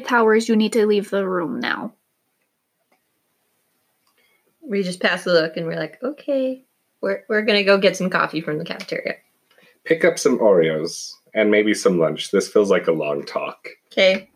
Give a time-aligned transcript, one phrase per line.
[0.00, 1.94] Hightowers, you need to leave the room now.
[4.60, 6.64] We just pass the look and we're like, okay,
[7.00, 9.14] we're, we're going to go get some coffee from the cafeteria.
[9.84, 12.30] Pick up some Oreos and maybe some lunch.
[12.30, 13.68] This feels like a long talk.
[13.92, 14.30] Okay.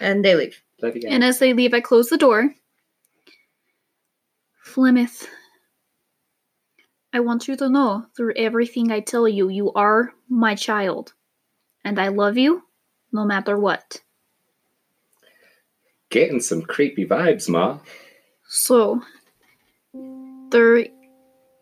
[0.00, 0.62] And they leave.
[0.82, 2.54] And as they leave, I close the door.
[4.64, 5.26] Flemeth,
[7.12, 11.14] I want you to know through everything I tell you, you are my child.
[11.84, 12.62] And I love you
[13.12, 14.02] no matter what.
[16.16, 17.78] Getting some creepy vibes, Ma.
[18.48, 19.02] So,
[20.48, 20.86] there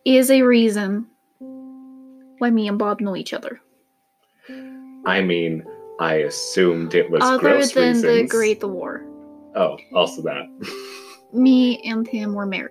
[0.05, 1.09] is a reason
[2.39, 3.61] why me and Bob know each other.
[5.06, 5.65] I mean,
[5.98, 8.31] I assumed it was Other gross than the reasons.
[8.31, 9.05] Great War.
[9.56, 10.47] Oh, also that.
[11.33, 12.71] Me and him were married.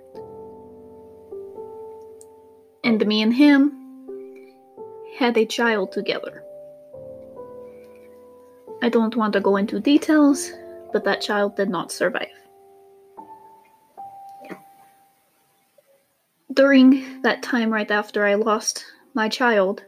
[2.86, 3.74] And me and him
[5.18, 6.46] had a child together.
[8.82, 10.50] I don't want to go into details,
[10.94, 12.28] but that child did not survive.
[16.54, 18.86] During that time, right after I lost
[19.16, 19.84] my child,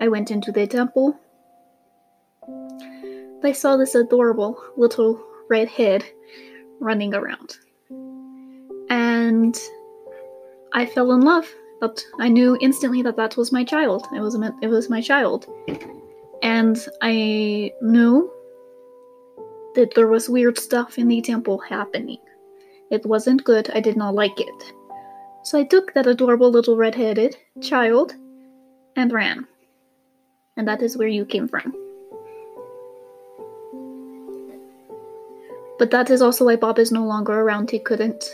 [0.00, 1.18] I went into the temple.
[3.42, 6.04] I saw this adorable little red head
[6.80, 7.58] running around.
[8.90, 9.58] And
[10.72, 11.46] I fell in love.
[11.80, 14.08] But I knew instantly that that was my child.
[14.12, 15.46] It was it was my child,
[16.42, 18.32] and I knew
[19.78, 22.18] that there was weird stuff in the temple happening.
[22.90, 23.70] It wasn't good.
[23.70, 24.72] I did not like it.
[25.44, 28.12] So I took that adorable little red-headed child
[28.96, 29.46] and ran.
[30.56, 31.72] And that is where you came from.
[35.78, 37.70] But that is also why Bob is no longer around.
[37.70, 38.24] He couldn't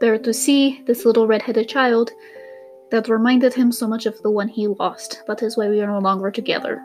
[0.00, 2.10] bear to see this little red-headed child
[2.90, 5.22] that reminded him so much of the one he lost.
[5.28, 6.82] That is why we are no longer together.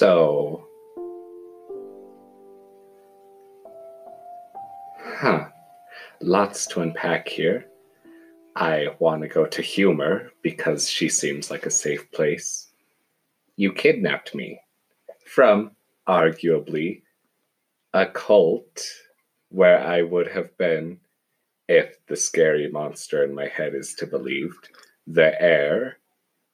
[0.00, 0.64] So.
[4.96, 5.48] Huh.
[6.22, 7.66] Lots to unpack here.
[8.56, 12.68] I want to go to humor because she seems like a safe place.
[13.56, 14.62] You kidnapped me
[15.26, 15.72] from
[16.08, 17.02] arguably
[17.92, 18.82] a cult
[19.50, 20.98] where I would have been,
[21.68, 24.70] if the scary monster in my head is to be believed,
[25.06, 25.98] the heir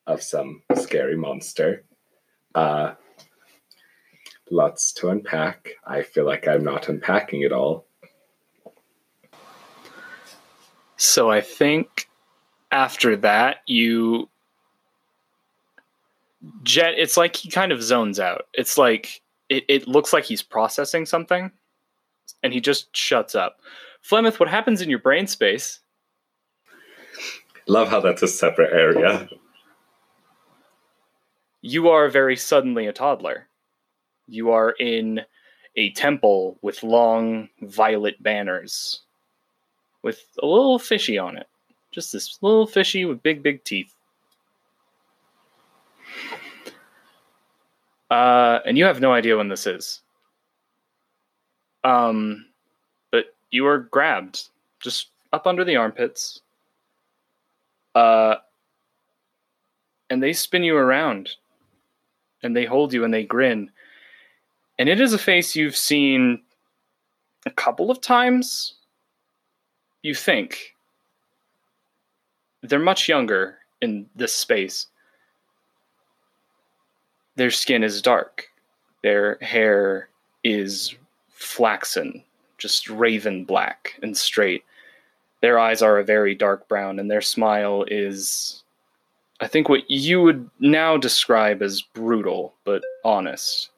[0.08, 1.84] of some scary monster.
[2.52, 2.94] Uh,
[4.50, 5.70] lots to unpack.
[5.86, 7.86] I feel like I'm not unpacking it all.
[10.96, 12.08] So I think
[12.70, 14.28] after that, you.
[16.62, 18.46] Jet, it's like he kind of zones out.
[18.52, 21.50] It's like it, it looks like he's processing something
[22.42, 23.60] and he just shuts up.
[24.08, 25.80] Flemeth, what happens in your brain space?
[27.66, 29.28] Love how that's a separate area.
[31.62, 33.48] You are very suddenly a toddler.
[34.28, 35.20] You are in
[35.76, 39.02] a temple with long violet banners
[40.02, 41.48] with a little fishy on it.
[41.90, 43.92] Just this little fishy with big, big teeth.
[48.10, 50.02] Uh, and you have no idea when this is.
[51.82, 52.46] Um,
[53.10, 54.48] but you are grabbed
[54.80, 56.40] just up under the armpits.
[57.94, 58.36] Uh,
[60.08, 61.30] and they spin you around
[62.42, 63.70] and they hold you and they grin.
[64.78, 66.42] And it is a face you've seen
[67.46, 68.74] a couple of times.
[70.02, 70.74] You think.
[72.62, 74.88] They're much younger in this space.
[77.36, 78.50] Their skin is dark.
[79.02, 80.08] Their hair
[80.42, 80.94] is
[81.30, 82.24] flaxen,
[82.58, 84.64] just raven black and straight.
[85.42, 88.64] Their eyes are a very dark brown, and their smile is,
[89.40, 93.70] I think, what you would now describe as brutal but honest.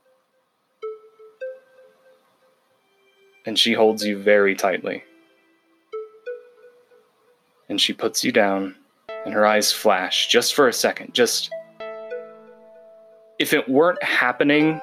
[3.48, 5.02] And she holds you very tightly.
[7.70, 8.76] And she puts you down,
[9.24, 11.14] and her eyes flash just for a second.
[11.14, 11.48] Just.
[13.38, 14.82] If it weren't happening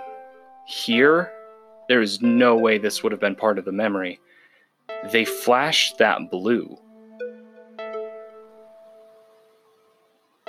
[0.65, 1.31] here,
[1.89, 4.19] there is no way this would have been part of the memory.
[5.12, 6.75] They flash that blue.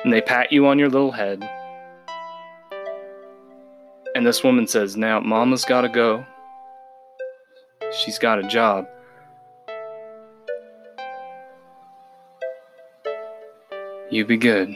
[0.05, 1.47] And they pat you on your little head.
[4.15, 6.25] And this woman says, Now, Mama's gotta go.
[8.05, 8.87] She's got a job.
[14.11, 14.69] You be good.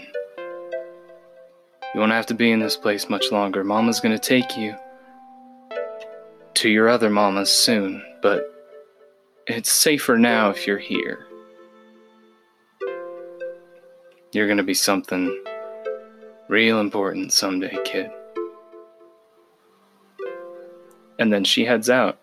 [1.94, 3.62] You won't have to be in this place much longer.
[3.62, 4.74] Mama's gonna take you
[6.54, 8.44] to your other mamas soon, but
[9.46, 11.26] it's safer now if you're here.
[14.32, 15.44] You're gonna be something
[16.48, 18.10] real important someday, kid.
[21.18, 22.18] And then she heads out.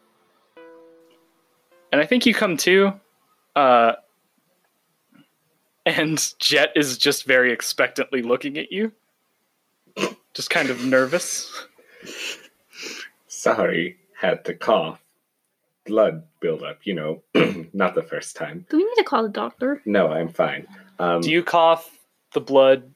[1.97, 2.93] And I think you come too.
[3.55, 3.93] uh,
[5.83, 8.91] and Jet is just very expectantly looking at you,
[10.35, 11.51] just kind of nervous.
[13.27, 15.01] Sorry, had to cough.
[15.87, 17.23] Blood buildup, you know,
[17.73, 18.67] not the first time.
[18.69, 19.81] Do we need to call the doctor?
[19.83, 20.67] No, I'm fine.
[20.99, 21.89] Um, Do you cough
[22.33, 22.93] the blood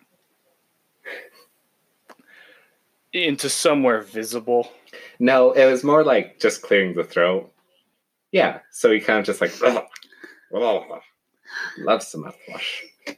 [3.13, 4.71] into somewhere visible?
[5.17, 7.51] No, it was more like just clearing the throat.
[8.31, 13.17] Yeah, so he kind of just like, love some mouthwash.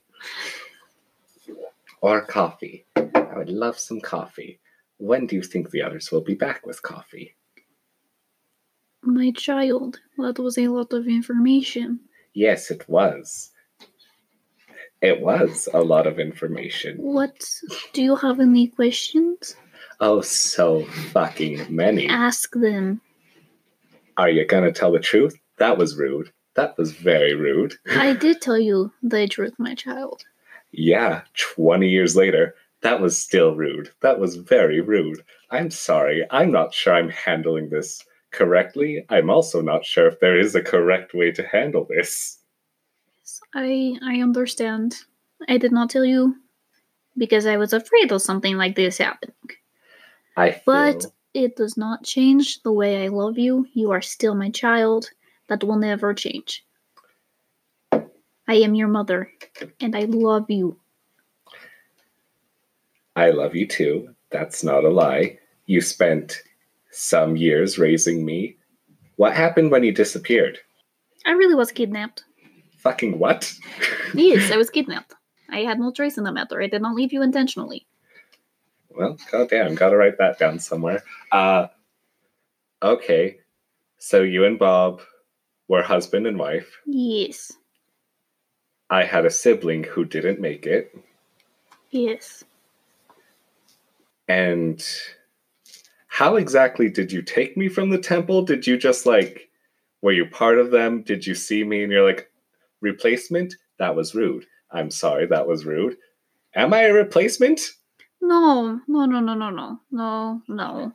[2.02, 2.86] Or coffee.
[2.96, 4.60] I would love some coffee.
[4.98, 7.36] When do you think the others will be back with coffee?
[9.02, 10.00] My child.
[10.18, 12.00] That was a lot of information.
[12.34, 13.52] Yes, it was.
[15.02, 16.98] It was a lot of information.
[16.98, 17.46] What?
[17.92, 19.56] Do you have any questions?
[20.00, 22.08] Oh, so fucking many.
[22.08, 23.02] Ask them.
[24.18, 25.36] Are you gonna tell the truth?
[25.58, 26.32] That was rude.
[26.56, 27.76] That was very rude.
[27.90, 30.24] I did tell you the truth, my child.
[30.72, 33.90] Yeah, 20 years later, that was still rude.
[34.02, 35.24] That was very rude.
[35.50, 36.26] I'm sorry.
[36.30, 39.06] I'm not sure I'm handling this correctly.
[39.10, 42.40] I'm also not sure if there is a correct way to handle this.
[43.54, 44.96] I I understand.
[45.48, 46.36] I did not tell you
[47.18, 49.36] because I was afraid of something like this happening.
[50.36, 53.68] I feel But it does not change the way I love you.
[53.74, 55.10] You are still my child.
[55.50, 56.66] That will never change.
[57.92, 59.32] I am your mother,
[59.80, 60.80] and I love you.
[63.16, 64.14] I love you too.
[64.32, 65.38] That's not a lie.
[65.66, 66.42] You spent
[66.92, 68.58] some years raising me.
[69.16, 70.60] What happened when you disappeared?
[71.26, 72.24] I really was kidnapped.
[72.80, 73.54] Fucking what?
[74.14, 75.14] Yes, I was kidnapped.
[75.50, 76.62] I had no choice in the matter.
[76.62, 77.86] I did not leave you intentionally.
[78.96, 81.04] Well, goddamn, gotta write that down somewhere.
[81.32, 81.68] Uh,
[82.82, 83.38] okay,
[83.98, 85.02] so you and Bob
[85.68, 86.80] were husband and wife.
[86.86, 87.52] Yes,
[88.90, 90.96] I had a sibling who didn't make it,
[91.92, 92.44] yes.
[94.28, 94.86] and
[96.08, 98.44] how exactly did you take me from the temple?
[98.44, 99.50] Did you just like,
[100.04, 101.02] were you part of them?
[101.02, 102.30] Did you see me and you're like,
[102.82, 103.56] replacement?
[103.80, 104.46] That was rude.
[104.70, 105.98] I'm sorry, that was rude.
[106.54, 107.62] Am I a replacement?
[108.26, 110.94] No, no, no, no, no, no, no, no.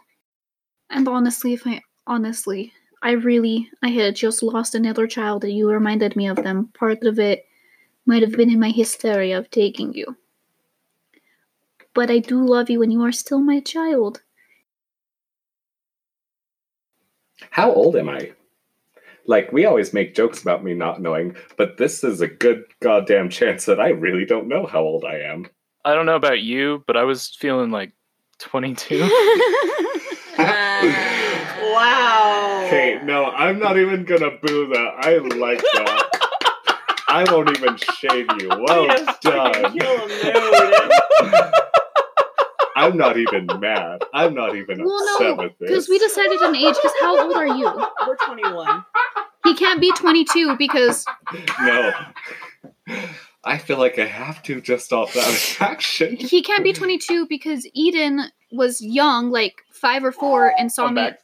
[0.88, 2.72] And honestly, if I honestly,
[3.02, 6.68] I really, I had just lost another child and you reminded me of them.
[6.68, 7.44] Part of it
[8.06, 10.16] might have been in my hysteria of taking you.
[11.92, 14.22] But I do love you and you are still my child.
[17.50, 18.32] How old am I?
[19.26, 23.28] Like, we always make jokes about me not knowing, but this is a good goddamn
[23.28, 25.46] chance that I really don't know how old I am.
[25.88, 27.92] I don't know about you, but I was feeling like
[28.40, 29.00] 22.
[30.38, 32.62] wow.
[32.66, 34.90] Okay, no, I'm not even gonna boo that.
[34.98, 36.10] I like that.
[37.08, 38.48] I won't even shade you.
[38.50, 38.86] Well
[39.22, 39.78] done.
[42.76, 44.02] I'm not even mad.
[44.12, 45.70] I'm not even well, upset no, with this.
[45.70, 46.74] because we decided an age.
[46.74, 47.64] Because how old are you?
[48.06, 48.84] We're 21.
[49.44, 51.06] He can't be 22 because
[51.62, 51.92] No.
[53.44, 56.16] I feel like I have to just off that action.
[56.16, 60.94] he can't be 22 because Eden was young, like five or four, and saw I'm
[60.94, 61.02] me.
[61.02, 61.20] back.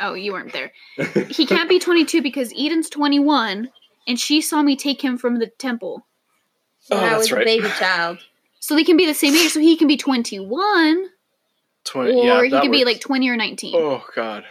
[0.00, 0.72] Oh, you weren't there.
[1.28, 3.70] He can't be 22 because Eden's 21,
[4.06, 6.06] and she saw me take him from the temple.
[6.88, 8.18] When Oh, I that's was a baby child.
[8.60, 9.50] So they can be the same age.
[9.50, 11.08] So he can be 21,
[11.84, 13.74] 20, or yeah, he that can be like 20 or 19.
[13.76, 14.44] Oh, God.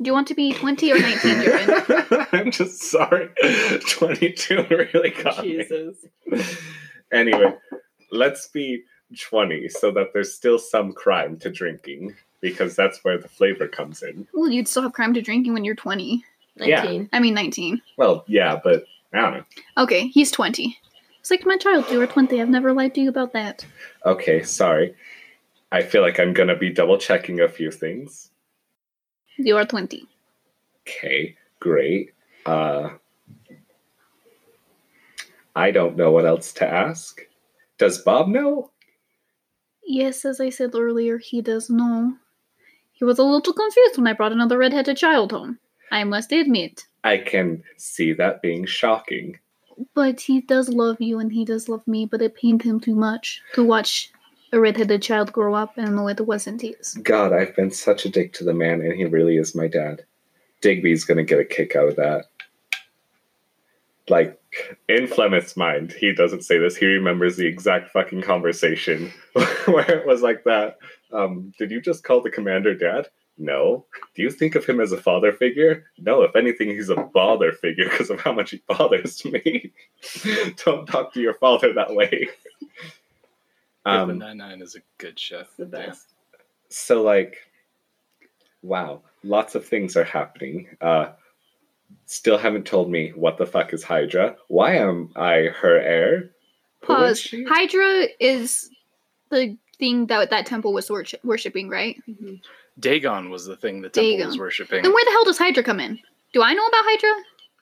[0.00, 2.26] Do you want to be 20 or 19, Jurgen?
[2.32, 3.28] I'm just sorry.
[3.86, 5.58] 22 really got me.
[5.58, 6.06] Jesus.
[7.12, 7.54] Anyway,
[8.10, 8.82] let's be
[9.18, 14.02] 20 so that there's still some crime to drinking because that's where the flavor comes
[14.02, 14.26] in.
[14.32, 16.24] well, you'd still have crime to drinking when you're 20.
[16.56, 17.08] 19.
[17.12, 17.82] I mean, 19.
[17.96, 19.44] Well, yeah, but I don't know.
[19.78, 20.78] Okay, he's 20.
[21.20, 22.40] It's like my child, you are 20.
[22.40, 23.66] I've never lied to you about that.
[24.06, 24.94] Okay, sorry.
[25.72, 28.29] I feel like I'm gonna be double checking a few things.
[29.42, 30.06] You are 20.
[30.86, 32.12] Okay, great.
[32.44, 32.90] Uh,
[35.56, 37.22] I don't know what else to ask.
[37.78, 38.70] Does Bob know?
[39.86, 42.16] Yes, as I said earlier, he does know.
[42.92, 45.58] He was a little confused when I brought another redheaded child home.
[45.90, 46.84] I must admit.
[47.02, 49.38] I can see that being shocking.
[49.94, 52.94] But he does love you and he does love me, but it pained him too
[52.94, 54.12] much to watch
[54.52, 56.94] a redheaded child grow up and it wasn't his.
[57.02, 60.04] God, I've been such a dick to the man, and he really is my dad.
[60.60, 62.26] Digby's gonna get a kick out of that.
[64.08, 64.40] Like,
[64.88, 66.76] In Flemeth's mind, he doesn't say this.
[66.76, 69.12] He remembers the exact fucking conversation
[69.66, 70.78] where it was like that.
[71.12, 73.06] Um, did you just call the commander dad?
[73.38, 73.86] No.
[74.14, 75.86] Do you think of him as a father figure?
[75.98, 76.22] No.
[76.22, 79.72] If anything, he's a bother figure because of how much he bothers me.
[80.64, 82.28] Don't talk to your father that way.
[83.84, 85.40] Brooklyn Um, Nine Nine is a good show.
[85.40, 86.08] It's the best.
[86.68, 87.36] so like
[88.62, 91.06] wow lots of things are happening uh
[92.06, 96.30] still haven't told me what the fuck is hydra why am i her heir
[96.84, 97.20] Who is Pause.
[97.20, 97.44] she?
[97.44, 98.70] Hydra is
[99.30, 101.96] the thing that that temple was worship- worshipping, right?
[102.08, 102.40] Mhm.
[102.78, 104.82] Dagon was the thing the temple was worshipping.
[104.82, 105.98] Then where the hell does Hydra come in?
[106.34, 107.12] Do I know about Hydra?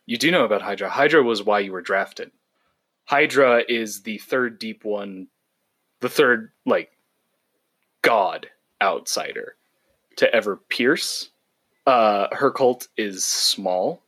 [0.07, 0.89] You do know about Hydra.
[0.89, 2.31] Hydra was why you were drafted.
[3.05, 5.29] Hydra is the third deep one,
[6.01, 6.91] the third, like,
[8.03, 8.49] god
[8.83, 9.57] outsider
[10.17, 11.31] to ever pierce.
[11.87, 14.03] Uh, her cult is small,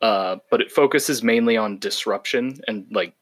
[0.00, 3.14] uh, but it focuses mainly on disruption and, like,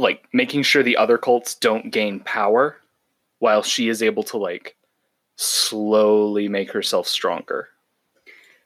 [0.00, 2.78] like making sure the other cults don't gain power
[3.38, 4.74] while she is able to like
[5.36, 7.68] slowly make herself stronger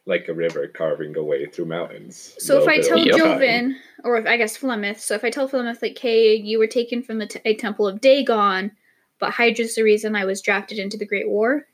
[0.06, 3.16] like a river carving away through mountains So if I tell of Yep.
[3.16, 3.38] time.
[3.40, 6.66] Joven, or if I guess Flemeth, so if I tell Flemeth like, "Hey, you were
[6.66, 8.70] taken from the t- a temple of Dagon,
[9.18, 11.66] but Hydra's the reason I was drafted into the Great War."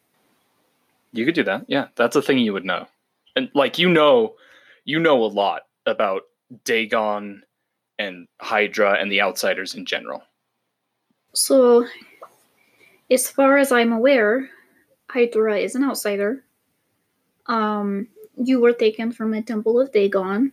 [1.13, 1.65] You could do that.
[1.67, 2.87] Yeah, that's a thing you would know.
[3.35, 4.37] And like you know,
[4.85, 6.23] you know a lot about
[6.65, 7.43] Dagon
[7.99, 10.23] and Hydra and the outsiders in general.
[11.35, 11.87] So,
[13.11, 14.49] as far as I'm aware,
[15.11, 16.45] Hydra is an outsider.
[17.47, 18.09] Um,
[18.43, 20.53] you were taken from a Temple of Dagon,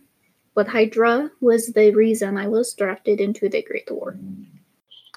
[0.54, 4.16] but Hydra was the reason I was drafted into the Great War.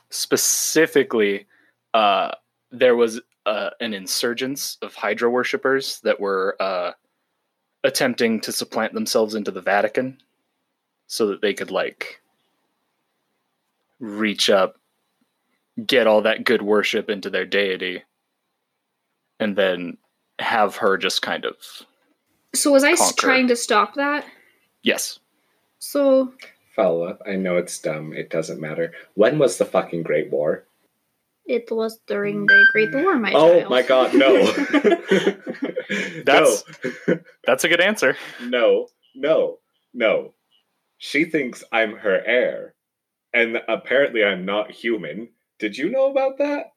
[0.09, 1.47] Specifically,
[1.93, 2.31] uh,
[2.71, 6.91] there was uh, an insurgence of Hydra worshippers that were uh,
[7.83, 10.17] attempting to supplant themselves into the Vatican
[11.07, 12.21] so that they could like
[13.99, 14.77] reach up,
[15.85, 18.03] get all that good worship into their deity,
[19.39, 19.97] and then
[20.39, 21.55] have her just kind of
[22.53, 23.15] So, was I Conquer.
[23.17, 24.25] trying to stop that?
[24.84, 25.20] yes.
[25.79, 26.34] So,
[26.75, 30.63] follow up i know it's dumb it doesn't matter when was the fucking great war
[31.46, 33.70] it was during the Great War, my oh child.
[33.72, 34.46] my god no
[36.25, 36.63] That's-
[37.08, 38.15] no That's a good answer.
[38.43, 39.58] no, no,
[39.93, 40.34] no.
[40.98, 42.75] She thinks I'm her heir.
[43.34, 45.29] And apparently I'm not human.
[45.60, 46.67] Did you know about that?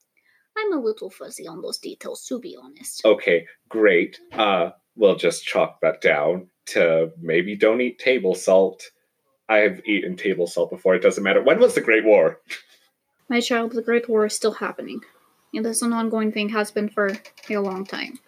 [0.56, 3.04] I'm a little fuzzy on those details, to be honest.
[3.04, 4.18] Okay, great.
[4.32, 8.90] Uh we'll just chalk that down to maybe don't eat table salt.
[9.48, 11.42] I've eaten table salt before, it doesn't matter.
[11.42, 12.40] When was the Great War?
[13.28, 15.00] My child, the Great War is still happening.
[15.54, 17.12] And this is an ongoing thing, has been for
[17.48, 18.18] a long time.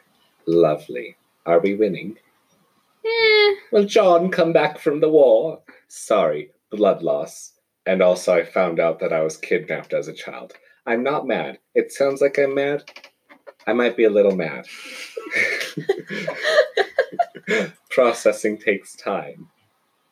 [0.47, 1.17] Lovely.
[1.45, 2.19] Are we winning?
[3.05, 5.61] Eh, Will John come back from the war?
[5.89, 7.53] Sorry, blood loss.
[7.85, 10.55] And also, I found out that I was kidnapped as a child.
[10.87, 11.59] I'm not mad.
[11.75, 12.85] It sounds like I'm mad.
[13.67, 14.67] I might be a little mad.
[17.91, 19.49] Processing takes time.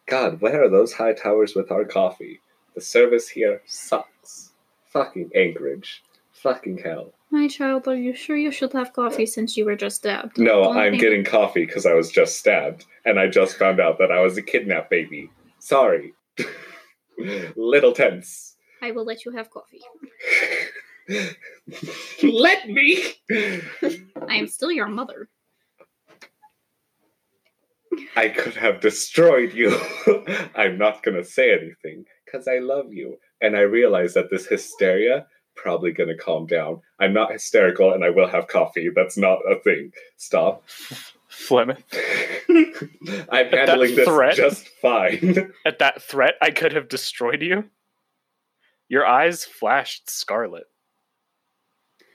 [0.06, 2.40] God, where are those Hightowers with our coffee?
[2.74, 4.50] The service here sucks.
[4.92, 6.02] Fucking Anchorage.
[6.32, 7.12] Fucking hell.
[7.30, 10.36] my child, are you sure you should have coffee since you were just stabbed?
[10.38, 13.80] No, Don't I'm think- getting coffee because I was just stabbed, and I just found
[13.80, 15.30] out that I was a kidnapped baby.
[15.58, 16.12] Sorry.
[17.56, 18.56] Little tense.
[18.82, 19.80] I will let you have coffee.
[22.22, 23.02] Let me!
[23.30, 25.28] I am still your mother.
[28.16, 29.78] I could have destroyed you.
[30.54, 33.18] I'm not gonna say anything because I love you.
[33.40, 36.80] And I realize that this hysteria probably gonna calm down.
[36.98, 38.90] I'm not hysterical and I will have coffee.
[38.94, 39.92] That's not a thing.
[40.16, 40.64] Stop.
[41.30, 41.82] Flemeth.
[43.30, 44.36] I'm that handling this threat?
[44.36, 45.52] just fine.
[45.66, 47.64] At that threat, I could have destroyed you.
[48.88, 50.64] Your eyes flashed scarlet.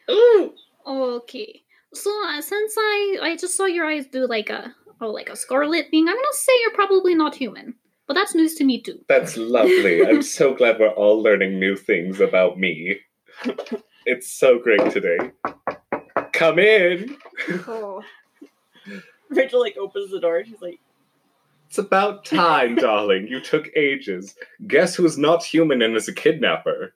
[0.09, 0.53] Ooh.
[0.85, 1.61] Okay.
[1.93, 5.35] So uh, since I I just saw your eyes do like a oh like a
[5.35, 7.75] scarlet thing, I'm gonna say you're probably not human.
[8.07, 8.99] But that's news to me too.
[9.07, 10.03] That's lovely.
[10.03, 12.97] I'm so glad we're all learning new things about me.
[14.05, 15.19] It's so great today.
[16.33, 17.15] Come in.
[17.67, 18.01] Oh.
[19.29, 20.43] Rachel like opens the door.
[20.43, 20.79] She's like,
[21.67, 23.27] It's about time, darling.
[23.27, 24.35] You took ages.
[24.65, 26.95] Guess who's not human and is a kidnapper?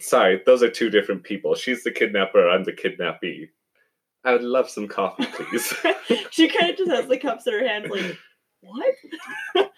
[0.00, 1.54] Sorry, those are two different people.
[1.54, 3.48] She's the kidnapper, I'm the kidnappee.
[4.24, 5.72] I would love some coffee, please.
[6.30, 8.18] she kind of just has the cups in her hands, like,
[8.60, 8.94] what?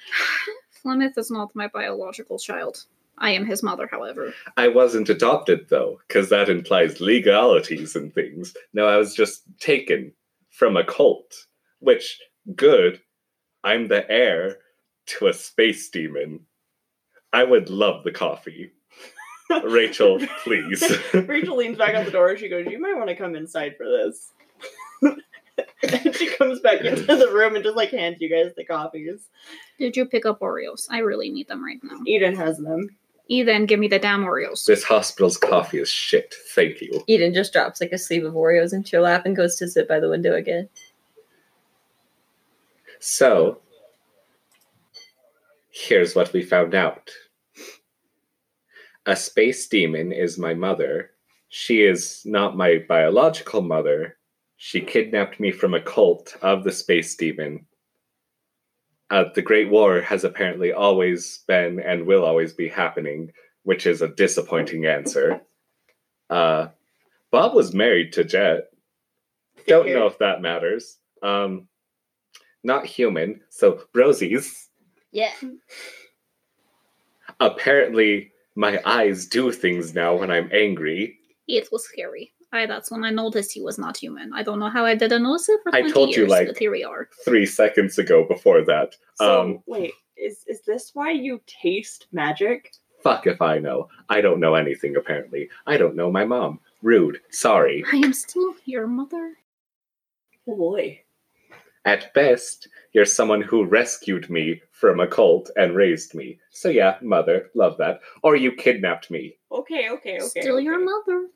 [0.84, 2.84] Flemeth is not my biological child.
[3.18, 4.32] I am his mother, however.
[4.56, 8.54] I wasn't adopted, though, because that implies legalities and things.
[8.72, 10.12] No, I was just taken
[10.50, 11.34] from a cult,
[11.80, 12.18] which,
[12.54, 13.00] good,
[13.64, 14.58] I'm the heir
[15.06, 16.40] to a space demon,
[17.32, 18.72] I would love the coffee.
[19.64, 20.82] Rachel, please.
[21.14, 22.36] Rachel leans back out the door.
[22.36, 24.32] She goes, "You might want to come inside for this."
[25.02, 25.22] and
[26.14, 29.28] she comes back into the room and just like hands you guys the coffees.
[29.78, 30.86] Did you pick up Oreos?
[30.90, 31.98] I really need them right now.
[32.06, 32.88] Eden has them.
[33.28, 34.64] Eden, give me the damn Oreos.
[34.64, 36.34] this hospital's coffee is shit.
[36.54, 37.04] Thank you.
[37.06, 39.86] Eden just drops like a sleeve of Oreos into your lap and goes to sit
[39.86, 40.68] by the window again.
[43.00, 43.60] So,
[45.70, 47.10] here's what we found out
[49.08, 51.12] a space demon is my mother.
[51.48, 54.18] She is not my biological mother.
[54.58, 57.64] She kidnapped me from a cult of the space demon.
[59.10, 64.02] Uh, the Great War has apparently always been and will always be happening, which is
[64.02, 65.40] a disappointing answer.
[66.28, 66.68] Uh,
[67.30, 68.64] Bob was married to Jet.
[69.66, 70.98] Don't know if that matters.
[71.22, 71.66] Um,
[72.62, 74.66] not human, so brosies.
[75.12, 75.32] Yeah.
[77.40, 81.16] Apparently, my eyes do things now when I'm angry.
[81.46, 82.32] It was scary.
[82.52, 84.32] I that's when I noticed he was not human.
[84.34, 86.58] I don't know how I didn't notice it for I 20 told you, like- but
[86.58, 87.08] here we are.
[87.24, 88.96] Three seconds ago, before that.
[89.14, 92.72] So um, wait, is is this why you taste magic?
[93.00, 93.88] fuck if I know.
[94.08, 95.48] I don't know anything, apparently.
[95.68, 96.58] I don't know my mom.
[96.82, 97.20] Rude.
[97.30, 97.84] Sorry.
[97.92, 99.34] I am still your mother.
[100.48, 101.00] Oh boy.
[101.88, 106.38] At best, you're someone who rescued me from a cult and raised me.
[106.50, 108.00] So yeah, mother, love that.
[108.22, 109.38] Or you kidnapped me.
[109.50, 110.42] Okay, okay, okay.
[110.42, 110.64] still okay.
[110.64, 111.28] your mother.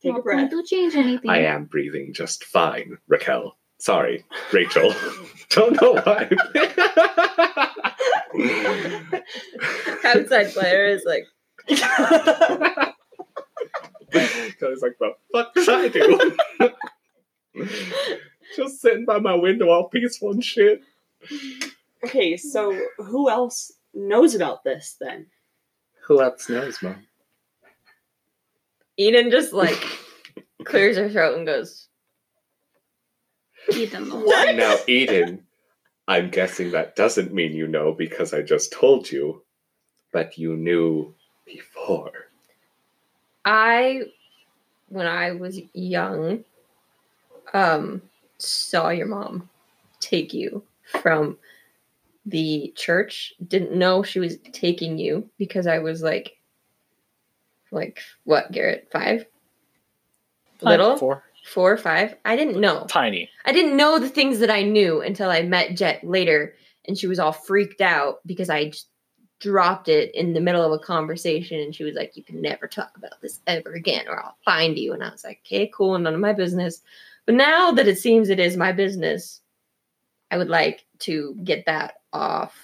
[0.00, 0.50] Take a not going breath.
[0.52, 1.28] to change anything.
[1.28, 3.58] I am breathing just fine, Raquel.
[3.78, 4.94] Sorry, Rachel.
[5.50, 6.30] don't know why.
[10.06, 11.26] Outside player is like,
[11.68, 12.94] I
[14.62, 16.32] was like, the fuck did I do?
[18.56, 20.82] Just sitting by my window all peaceful and shit.
[22.04, 25.26] okay, so who else knows about this then?
[26.06, 27.06] Who else knows, mom?
[28.96, 29.82] Eden just like
[30.64, 31.88] clears her throat and goes,
[33.72, 34.26] Ethan knows.
[34.26, 34.56] What?
[34.56, 35.46] Now, Eden,
[36.08, 39.42] I'm guessing that doesn't mean you know because I just told you,
[40.12, 41.14] but you knew
[41.46, 42.12] before.
[43.44, 44.02] I,
[44.88, 46.44] when I was young,
[47.54, 48.02] um,
[48.40, 49.48] saw your mom
[50.00, 50.62] take you
[51.00, 51.36] from
[52.26, 53.34] the church.
[53.46, 56.38] Didn't know she was taking you because I was like,
[57.70, 58.88] like what, Garrett?
[58.90, 59.26] Five?
[60.62, 60.96] Little?
[60.96, 61.22] Four.
[61.44, 62.14] Four or five?
[62.24, 62.86] I didn't know.
[62.88, 63.30] Tiny.
[63.46, 66.54] I didn't know the things that I knew until I met Jet later,
[66.86, 68.88] and she was all freaked out because I just
[69.40, 72.68] dropped it in the middle of a conversation, and she was like, "You can never
[72.68, 75.98] talk about this ever again, or I'll find you." And I was like, "Okay, cool,
[75.98, 76.82] none of my business."
[77.26, 79.40] But now that it seems it is my business,
[80.30, 82.56] I would like to get that off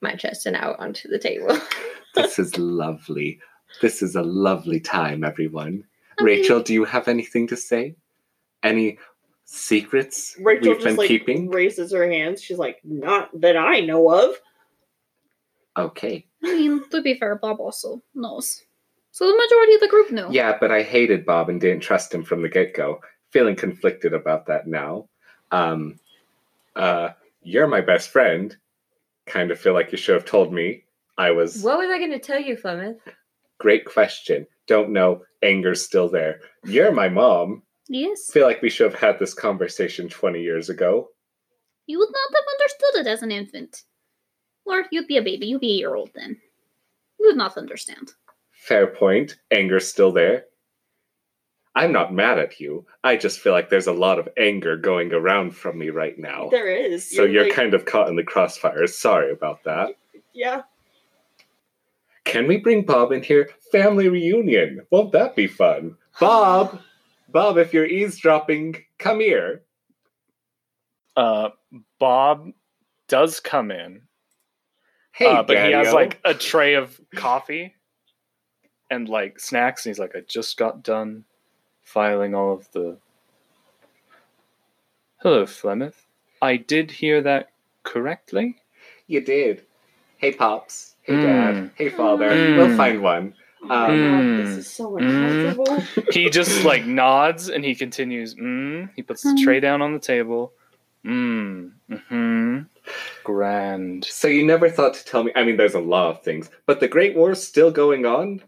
[0.00, 1.58] my chest and out onto the table.
[2.14, 3.40] This is lovely.
[3.80, 5.82] This is a lovely time, everyone.
[6.18, 7.96] I mean- Rachel, do you have anything to say?
[8.62, 8.98] Any
[9.46, 11.48] secrets Rachel we've just been like keeping?
[11.48, 12.42] raises her hands.
[12.42, 14.34] She's like, not that I know of.
[15.78, 16.26] Okay.
[16.44, 18.62] I mean, to be fair, Bob also knows.
[19.10, 20.28] So the majority of the group knew.
[20.30, 23.00] Yeah, but I hated Bob and didn't trust him from the get go.
[23.32, 25.08] Feeling conflicted about that now.
[25.50, 25.98] Um,
[26.76, 27.10] uh,
[27.42, 28.56] you're my best friend.
[29.26, 30.84] Kind of feel like you should have told me.
[31.18, 32.98] I was what was I going to tell you, Flemeth?
[33.58, 34.46] great question.
[34.66, 35.22] Don't know.
[35.42, 36.40] Anger's still there.
[36.64, 37.62] You're my mom.
[37.88, 38.30] Yes.
[38.32, 41.08] Feel like we should have had this conversation 20 years ago.
[41.86, 43.82] You would not have understood it as an infant.
[44.64, 46.40] Or you'd be a baby, you'd be a year old then.
[47.20, 48.12] You would not understand.
[48.50, 49.36] Fair point.
[49.50, 50.44] Anger's still there.
[51.74, 52.84] I'm not mad at you.
[53.02, 56.48] I just feel like there's a lot of anger going around from me right now.
[56.50, 57.08] There is.
[57.10, 58.90] So you're like- kind of caught in the crossfires.
[58.90, 59.96] Sorry about that.
[60.34, 60.62] Yeah.
[62.24, 63.50] Can we bring Bob in here?
[63.72, 64.86] Family reunion.
[64.90, 65.96] Won't that be fun?
[66.20, 66.80] Bob!
[67.30, 69.62] Bob, if you're eavesdropping, come here.
[71.16, 71.48] Uh,
[71.98, 72.50] Bob
[73.08, 74.02] does come in,
[75.12, 77.74] Hey, uh, but he has like a tray of coffee
[78.90, 81.24] and like snacks, and he's like, "I just got done
[81.82, 82.96] filing all of the."
[85.18, 85.94] Hello, Flemeth.
[86.40, 87.50] I did hear that
[87.84, 88.56] correctly.
[89.06, 89.62] You did.
[90.18, 90.96] Hey, Pops.
[91.02, 91.54] Hey, Dad.
[91.54, 91.70] Mm.
[91.76, 92.30] Hey, Father.
[92.30, 92.56] Mm.
[92.56, 93.34] We'll find one.
[93.62, 95.82] Oh my Um, God, this is so uncomfortable.
[96.12, 98.34] He just like nods and he continues.
[98.34, 98.90] Mm.
[98.96, 100.52] He puts the tray down on the table.
[101.04, 101.72] Mm.
[102.08, 102.58] Hmm.
[103.24, 104.04] Grand.
[104.04, 105.32] So you never thought to tell me?
[105.36, 108.42] I mean, there's a lot of things, but the Great War's still going on.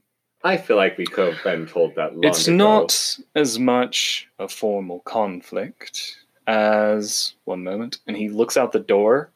[0.45, 2.13] I feel like we could have been told that.
[2.15, 2.57] Long It's ago.
[2.57, 9.31] not as much a formal conflict as one moment, and he looks out the door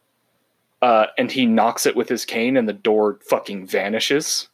[0.81, 4.49] Uh, and he knocks it with his cane, and the door fucking vanishes.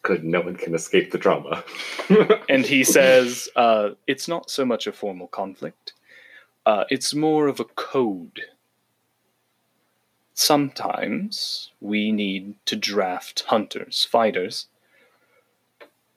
[0.00, 1.62] Good, no one can escape the drama.
[2.48, 5.92] And he says, uh, "It's not so much a formal conflict;
[6.64, 8.40] uh, it's more of a code.
[10.32, 14.68] Sometimes we need to draft hunters, fighters,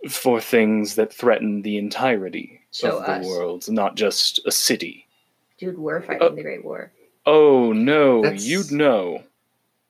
[0.10, 5.08] for things that threaten the entirety Show of the world, not just a city."
[5.58, 6.92] Dude, we're fighting Uh, the Great War.
[7.26, 9.24] Oh no, That's- you'd know.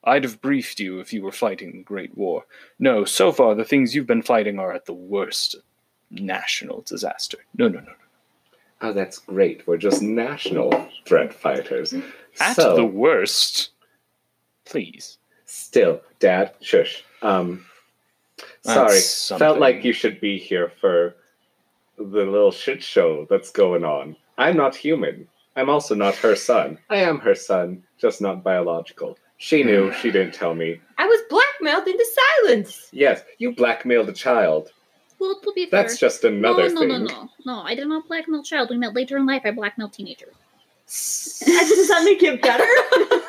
[0.06, 2.44] I'd have briefed you if you were fighting the Great War.
[2.78, 5.56] No, so far the things you've been fighting are at the worst
[6.10, 7.38] national disaster.
[7.56, 7.92] No, no, no, no.
[8.82, 9.66] oh, that's great.
[9.66, 11.94] We're just national threat fighters.
[12.38, 13.70] At so, the worst.
[14.66, 15.18] Please.
[15.46, 17.02] still, Dad, shush.
[17.22, 17.73] Um, That's
[18.62, 19.44] sorry, something.
[19.44, 21.16] felt like you should be here for
[21.96, 24.16] the little shit show that's going on.
[24.38, 25.28] I'm not human.
[25.56, 26.78] I'm also not her son.
[26.90, 29.16] I am her son, just not biological.
[29.38, 29.92] She knew.
[30.00, 30.80] She didn't tell me.
[30.98, 32.06] I was blackmailed into
[32.42, 32.88] silence.
[32.92, 34.72] Yes, you blackmailed a child.
[35.20, 36.88] Well, to be fair, That's just another no, no, thing.
[36.88, 37.60] no, no, no.
[37.62, 38.70] I did not blackmail child.
[38.70, 39.42] We met later in life.
[39.44, 40.26] I blackmailed teenager.
[40.86, 42.64] Does that make it better?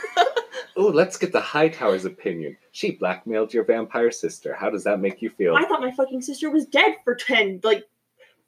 [0.77, 2.57] Oh, let's get the Hightower's opinion.
[2.71, 4.53] She blackmailed your vampire sister.
[4.53, 5.55] How does that make you feel?
[5.55, 7.85] I thought my fucking sister was dead for ten, like,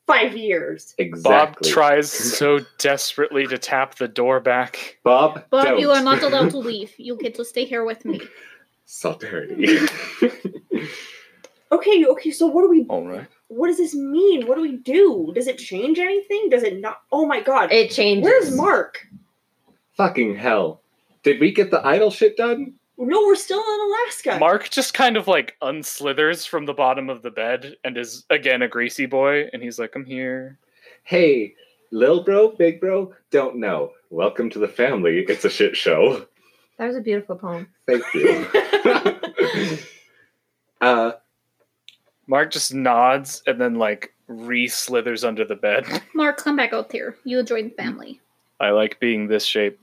[0.06, 0.94] five years.
[0.98, 1.70] exactly.
[1.70, 4.98] Bob tries so desperately to tap the door back.
[5.04, 5.80] Bob, Bob, don't.
[5.80, 6.94] you are not allowed to leave.
[6.98, 8.22] You get to stay here with me.
[8.86, 9.80] Solidarity.
[11.70, 12.32] Okay, okay.
[12.32, 12.86] So what do we?
[12.88, 13.28] All right.
[13.50, 14.48] What does this mean?
[14.48, 15.32] What do we do?
[15.36, 16.48] Does it change anything?
[16.50, 17.02] Does it not?
[17.12, 17.74] Oh my god.
[17.74, 18.24] It changes.
[18.24, 19.06] Where's Mark?
[19.98, 20.82] Fucking hell.
[21.28, 22.76] Did we get the idol shit done?
[22.98, 24.38] No, we're still in Alaska.
[24.40, 28.62] Mark just kind of like unslithers from the bottom of the bed and is again
[28.62, 29.50] a greasy boy.
[29.52, 30.58] And he's like, I'm here.
[31.04, 31.54] Hey,
[31.92, 33.92] lil bro, big bro, don't know.
[34.10, 35.26] Welcome to the family.
[35.28, 36.26] It's a shit show.
[36.78, 37.68] That was a beautiful poem.
[37.86, 38.48] Thank you.
[40.80, 41.12] uh,
[42.26, 45.86] Mark just nods and then like re slithers under the bed.
[46.16, 47.18] Mark, come back out here.
[47.26, 48.22] You will join the family.
[48.62, 49.78] I like being this shape.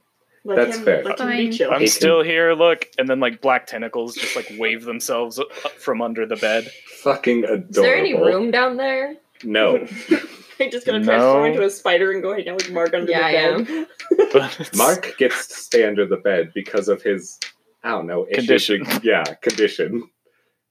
[0.47, 1.03] Let That's him, fair.
[1.05, 1.71] Let him be chill.
[1.73, 2.91] I'm He still here, look.
[2.99, 6.71] And then like black tentacles just like wave themselves up from under the bed.
[7.03, 7.69] fucking adorable.
[7.71, 9.17] Is there any room down there?
[9.43, 9.77] No.
[10.61, 11.05] I'm just gonna No.
[11.07, 13.87] transform into a spider and go hang out with Mark under Yeah, I the bed.
[14.33, 17.41] But it's- Mark gets to stay under the bed because of his,
[17.83, 18.81] I don't know, issues Condition.
[18.87, 20.09] with- yeah, condition.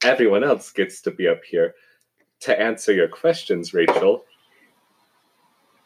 [0.03, 1.73] Everyone else gets to be up here.
[2.41, 4.25] To answer your questions, Rachel,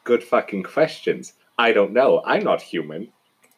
[0.03, 1.33] good fucking questions.
[1.57, 2.21] I don't know.
[2.25, 3.11] I'm not human.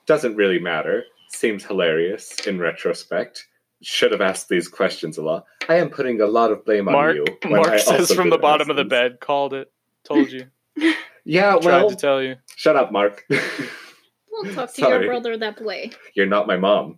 [0.09, 1.03] Doesn't really matter.
[1.27, 3.45] Seems hilarious in retrospect.
[3.83, 5.45] Should have asked these questions a lot.
[5.69, 7.25] I am putting a lot of blame Mark, on you.
[7.43, 9.71] when I Mark says from the bottom ask of the bed, called it.
[10.03, 10.47] Told you.
[11.25, 12.37] Yeah, Tried to tell you.
[12.55, 13.23] shut up, Mark.
[13.29, 13.39] we'll
[14.55, 15.03] talk to Sorry.
[15.03, 15.91] your brother that way.
[16.15, 16.97] You're not my mom.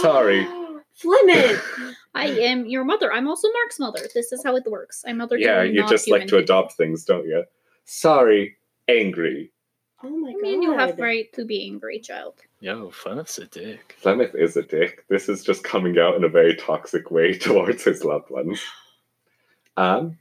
[0.00, 0.44] Sorry.
[1.00, 1.62] Flemeth!
[2.14, 3.12] I am your mother.
[3.12, 4.00] I'm also Mark's mother.
[4.12, 5.04] This is how it works.
[5.06, 7.44] I'm mother to Yeah, you just like to non-human adopt things, don't you?
[7.84, 8.56] Sorry,
[8.88, 9.52] angry.
[10.02, 10.40] Oh my people.
[10.42, 10.46] god.
[10.46, 12.34] I mean, you have right to be angry, child.
[12.60, 13.96] Yo, Flemeth's a dick.
[14.02, 15.04] Flemeth is a dick.
[15.08, 18.62] This is just coming out in a very toxic way towards his loved ones.
[19.76, 20.18] Um,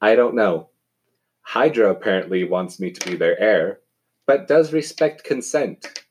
[0.00, 0.68] I don't know.
[1.42, 3.80] Hydra apparently wants me to be their heir,
[4.26, 6.04] but does respect consent.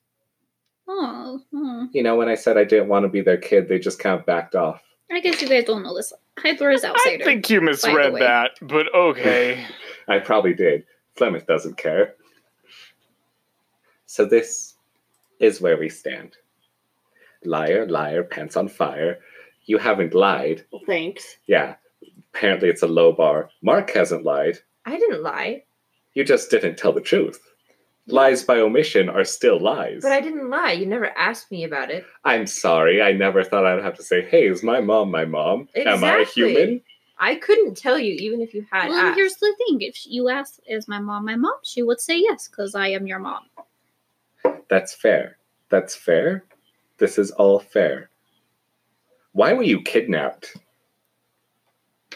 [0.87, 1.85] Oh, hmm.
[1.91, 4.19] You know, when I said I didn't want to be their kid, they just kind
[4.19, 4.81] of backed off.
[5.11, 6.13] I guess you guys don't know this.
[6.39, 7.23] Hydra is outsider.
[7.23, 9.65] I think you misread that, but okay.
[10.07, 10.85] I probably did.
[11.15, 12.15] Flemeth doesn't care.
[14.13, 14.75] So this
[15.39, 16.37] is where we stand.
[17.43, 19.17] Liar, liar, pants on fire.
[19.65, 20.63] You haven't lied.
[20.71, 21.37] Well, thanks.
[21.47, 21.77] Yeah,
[22.31, 23.49] apparently it's a low bar.
[23.63, 24.59] Mark hasn't lied.
[24.85, 25.63] I didn't lie.
[26.13, 27.41] You just didn't tell the truth.
[28.05, 30.03] Lies by omission are still lies.
[30.03, 30.73] But I didn't lie.
[30.73, 32.05] You never asked me about it.
[32.23, 33.01] I'm sorry.
[33.01, 35.69] I never thought I'd have to say, hey, is my mom my mom?
[35.75, 36.81] Am I a human?
[37.17, 39.17] I couldn't tell you even if you had well, asked.
[39.17, 42.47] here's the thing: if you asked, "Is my mom my mom?" she would say yes,
[42.47, 43.43] because I am your mom.
[44.73, 45.37] That's fair.
[45.69, 46.45] That's fair.
[46.97, 48.09] This is all fair.
[49.33, 50.57] Why were you kidnapped?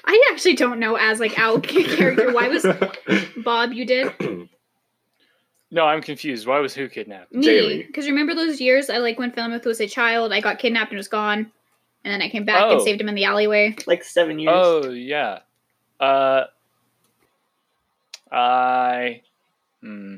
[0.04, 2.34] I actually don't know as like out character.
[2.34, 2.66] Why was
[3.44, 3.74] Bob?
[3.74, 4.12] You did
[5.70, 6.48] No, I'm confused.
[6.48, 7.32] Why was who kidnapped?
[7.32, 10.34] me because remember those years I like when Flemeth was a child.
[10.34, 11.52] I got kidnapped and was gone,
[12.04, 12.72] and then I came back Oh.
[12.72, 13.76] and saved him in the alleyway.
[13.86, 14.56] Like seven years.
[14.58, 15.42] Oh yeah.
[16.00, 16.46] Uh
[18.32, 19.22] I
[19.82, 20.18] hmm.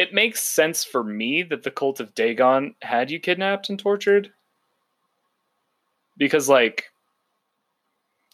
[0.00, 4.32] It makes sense for me that the cult of Dagon had you kidnapped and tortured.
[6.16, 6.86] Because like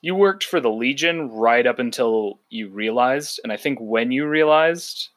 [0.01, 4.29] you worked for the Legion right up until you realized, and I think when you
[4.29, 5.09] realized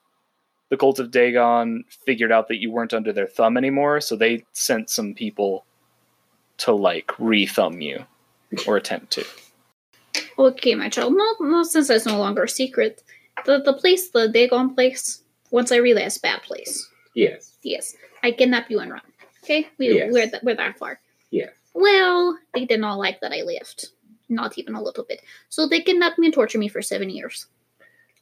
[0.70, 4.44] the cult of Dagon figured out that you weren't under their thumb anymore, so they
[4.54, 5.66] sent some people
[6.58, 8.04] to like re-thumb you
[8.66, 9.26] or attempt to.
[10.40, 11.14] Okay, my child.
[11.16, 13.04] No, no, since it's no longer a secret,
[13.46, 15.22] the the place, the Dagon place.
[15.52, 16.88] Once I realize bad place.
[17.16, 17.58] Yes.
[17.64, 19.02] Yes, I kidnap you and run.
[19.44, 20.12] Okay, we Yes.
[20.14, 21.00] we're th- we're that far.
[21.32, 21.50] Yeah.
[21.74, 23.88] Well, they did not like that I left.
[24.30, 25.22] Not even a little bit.
[25.50, 27.48] So they kidnapped me and tortured me for seven years.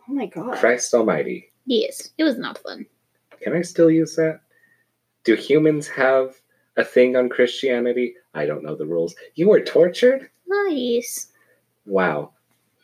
[0.07, 0.57] Oh my god.
[0.57, 1.51] Christ Almighty.
[1.65, 2.85] Yes, it was not fun.
[3.41, 4.39] Can I still use that?
[5.25, 6.35] Do humans have
[6.77, 8.15] a thing on Christianity?
[8.33, 9.15] I don't know the rules.
[9.35, 10.29] You were tortured?
[10.49, 11.27] Oh, nice.
[11.85, 12.31] Wow.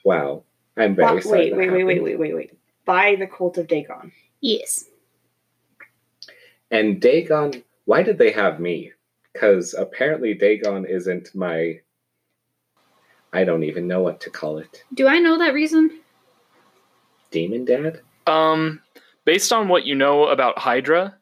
[0.04, 0.44] Wow.
[0.76, 1.54] I'm very Wait, sorry.
[1.54, 2.52] wait, wait, wait, wait, wait, wait, wait.
[2.86, 4.12] By the cult of Dagon.
[4.44, 4.90] Yes.
[6.70, 8.92] And Dagon, why did they have me?
[9.32, 11.80] Because apparently Dagon isn't my.
[13.32, 14.84] I don't even know what to call it.
[14.94, 16.02] Do I know that reason?
[17.32, 18.02] Demon Dad?
[18.28, 18.82] Um,
[19.24, 21.16] based on what you know about Hydra,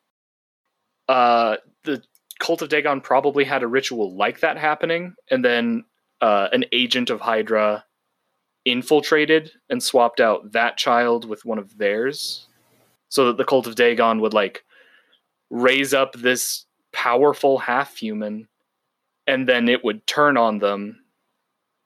[1.08, 2.02] uh, the
[2.40, 5.86] cult of Dagon probably had a ritual like that happening, and then
[6.22, 7.86] uh, an agent of Hydra
[8.66, 12.48] infiltrated and swapped out that child with one of theirs,
[13.12, 14.64] so that the cult of Dagon would like
[15.50, 18.48] raise up this powerful half human,
[19.28, 21.04] and then it would turn on them,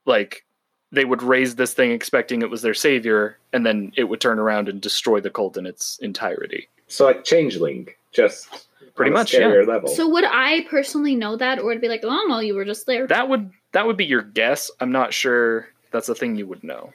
[0.06, 0.46] like
[0.92, 4.38] they would raise this thing expecting it was their savior, and then it would turn
[4.38, 6.68] around and destroy the cult in its entirety.
[6.86, 9.48] So like Changeling, just Pretty much, yeah.
[9.48, 9.90] level.
[9.90, 12.64] So would I personally know that, or would it be like, oh no, you were
[12.64, 13.06] just there?
[13.06, 14.70] That would that would be your guess.
[14.80, 16.92] I'm not sure that's a thing you would know.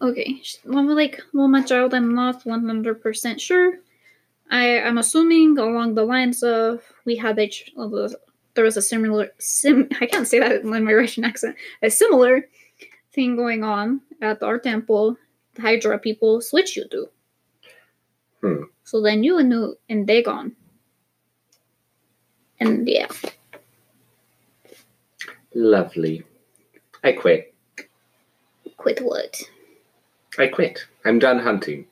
[0.00, 0.42] Okay.
[0.64, 3.78] Well, like, well, my child, I'm not 100% sure.
[4.50, 7.50] I, I'm assuming along the lines of we had a,
[8.54, 12.48] there was a similar, sim, I can't say that in my Russian accent, a similar
[13.12, 15.16] thing going on at our temple.
[15.54, 17.08] The Hydra people switch you to.
[18.42, 18.62] Hmm.
[18.82, 20.52] So then you knew, and they gone.
[22.60, 23.08] And yeah.
[25.54, 26.24] Lovely.
[27.02, 27.54] I quit.
[28.76, 29.40] Quit what?
[30.38, 30.86] I quit.
[31.04, 31.86] I'm done hunting.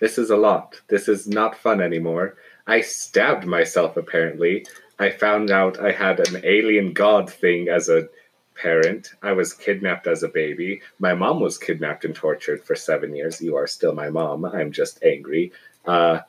[0.00, 0.80] This is a lot.
[0.88, 2.36] This is not fun anymore.
[2.66, 4.66] I stabbed myself, apparently.
[4.98, 8.08] I found out I had an alien god thing as a
[8.54, 9.12] parent.
[9.22, 10.80] I was kidnapped as a baby.
[10.98, 13.40] My mom was kidnapped and tortured for seven years.
[13.40, 14.44] You are still my mom.
[14.44, 15.52] I'm just angry.
[15.86, 16.20] Uh,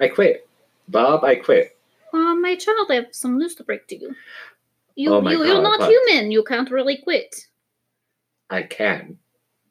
[0.00, 0.48] I quit.
[0.88, 1.76] Bob, I quit.
[2.12, 4.14] Uh, my child, I have some news to break to you.
[4.94, 5.90] You, Oh my you, you're not what?
[5.90, 6.30] human.
[6.30, 7.46] You can't really quit.
[8.50, 9.18] I can.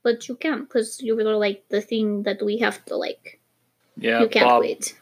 [0.05, 3.39] But you can, because you're like the thing that we have to like.
[3.97, 4.93] Yeah, you can't Bob quit.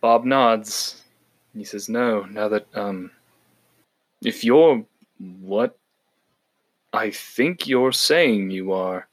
[0.00, 1.04] Bob nods.
[1.54, 3.12] He says, "No, now that um
[4.20, 4.84] if you're
[5.40, 5.78] what
[6.92, 9.06] I think you're saying you are,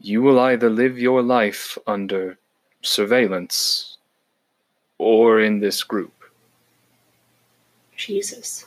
[0.00, 2.36] you will either live your life under
[2.82, 3.98] surveillance
[4.98, 6.12] or in this group.
[7.96, 8.66] Jesus.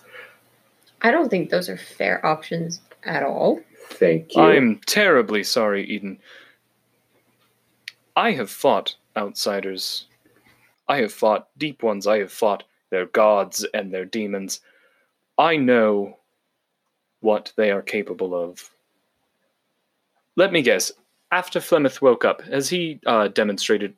[1.02, 3.60] I don't think those are fair options at all.
[3.90, 4.42] Thank you.
[4.42, 6.20] I'm terribly sorry, Eden.
[8.16, 10.06] I have fought outsiders.
[10.88, 12.08] I have fought deep ones.
[12.08, 14.60] I have fought their gods and their demons.
[15.38, 16.18] I know
[17.22, 18.70] what they are capable of.
[20.36, 20.92] Let me guess.
[21.32, 23.96] After Flemeth woke up, has he uh, demonstrated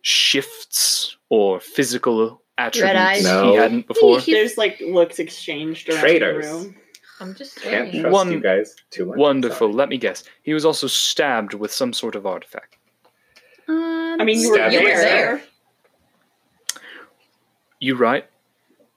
[0.00, 3.24] shifts or physical attributes eyes?
[3.24, 3.50] No.
[3.50, 4.20] he hadn't before?
[4.20, 6.46] He- There's like looks exchanged around Traitors.
[6.46, 6.76] the room.
[7.20, 8.02] I'm just Can't saying.
[8.02, 9.16] trust One- you guys too much.
[9.18, 9.68] Wonderful.
[9.68, 9.72] Sorry.
[9.74, 10.24] Let me guess.
[10.42, 12.76] He was also stabbed with some sort of artifact.
[13.68, 14.96] Um, I mean, you were You were there.
[14.98, 15.42] there.
[17.80, 18.26] You right?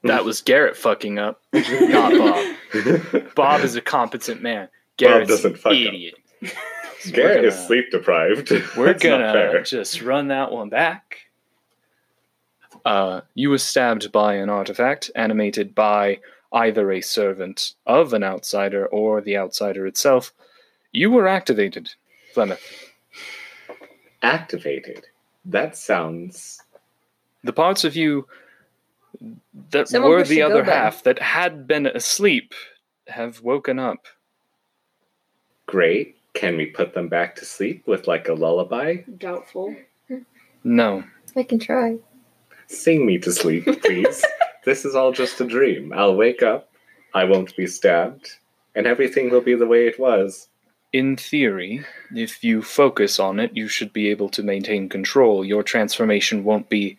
[0.04, 3.34] That was Garrett fucking up, not Bob.
[3.34, 4.68] Bob is a competent man.
[4.96, 5.78] Garrett's doesn't fuck up.
[5.78, 6.14] idiot.
[7.12, 8.50] Garrett is gonna- sleep deprived.
[8.76, 11.16] We're That's gonna just run that one back.
[12.84, 16.20] Uh, you were stabbed by an artifact animated by
[16.52, 20.32] either a servant of an outsider or the outsider itself.
[20.92, 21.90] You were activated,
[22.34, 22.60] Flemeth.
[24.22, 25.06] activated.
[25.44, 26.62] That sounds
[27.44, 28.26] The parts of you
[29.70, 30.72] that Someone were the the other button.
[30.72, 32.54] half that had been asleep
[33.06, 34.06] have woken up.
[35.66, 36.14] great.
[36.34, 38.98] Can we put them back to sleep with like a lullaby?
[39.16, 39.74] Doubtful.
[40.62, 41.02] No,
[41.34, 41.96] I can try.
[42.68, 44.22] Sing me to sleep, please.
[44.68, 45.94] this is all just a dream.
[45.96, 46.68] I'll wake up,
[47.14, 48.28] I won't be stabbed,
[48.74, 50.48] and everything will be the way it was.
[50.92, 55.42] In theory, if you focus on it, you should be able to maintain control.
[55.42, 56.98] Your transformation won't be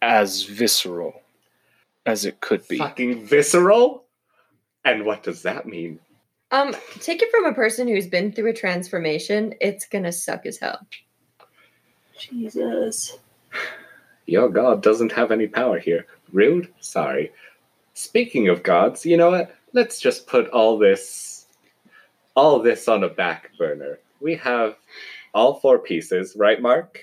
[0.00, 1.20] as visceral
[2.06, 2.78] as it could be.
[2.78, 4.04] Fucking visceral?
[4.86, 5.98] And what does that mean?
[6.50, 9.54] Um, take it from a person who's been through a transformation.
[9.60, 10.86] It's gonna suck as hell.
[12.18, 13.18] Jesus.
[14.26, 16.06] Your god doesn't have any power here.
[16.34, 16.68] Rude?
[16.80, 17.32] Sorry.
[17.94, 19.54] Speaking of gods, you know what?
[19.72, 21.46] Let's just put all this
[22.34, 24.00] all this on a back burner.
[24.20, 24.74] We have
[25.32, 27.00] all four pieces, right, Mark?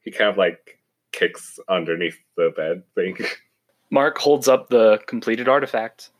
[0.00, 0.78] He kind of like
[1.12, 3.16] kicks underneath the bed thing.
[3.90, 6.10] Mark holds up the completed artifact.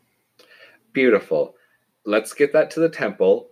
[0.93, 1.57] Beautiful.
[2.05, 3.51] Let's get that to the temple.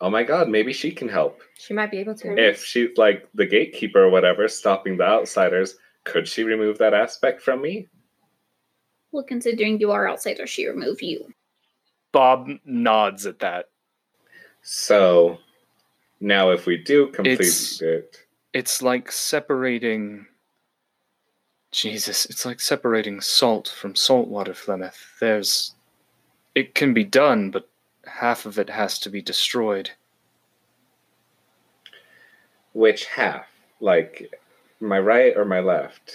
[0.00, 1.40] Oh my god, maybe she can help.
[1.58, 2.36] She might be able to.
[2.38, 7.42] If she's like the gatekeeper or whatever, stopping the outsiders, could she remove that aspect
[7.42, 7.88] from me?
[9.12, 11.32] Well, considering you are outside, outsider, she remove you.
[12.12, 13.68] Bob nods at that.
[14.62, 15.38] So
[16.20, 20.26] now if we do complete It's- it, It's like separating.
[21.70, 25.18] Jesus, it's like separating salt from saltwater, Flemeth.
[25.20, 25.74] There's.
[26.54, 27.66] It can be done, but
[28.04, 29.90] half of it has to be destroyed.
[32.74, 33.46] which half?
[33.80, 34.32] Like
[34.80, 36.14] my right or my left?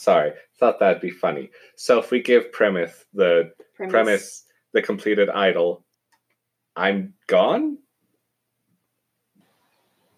[0.00, 1.50] Sorry, thought that'd be funny.
[1.76, 5.84] So if we give premise the premise, the completed idol,
[6.74, 7.76] I'm gone?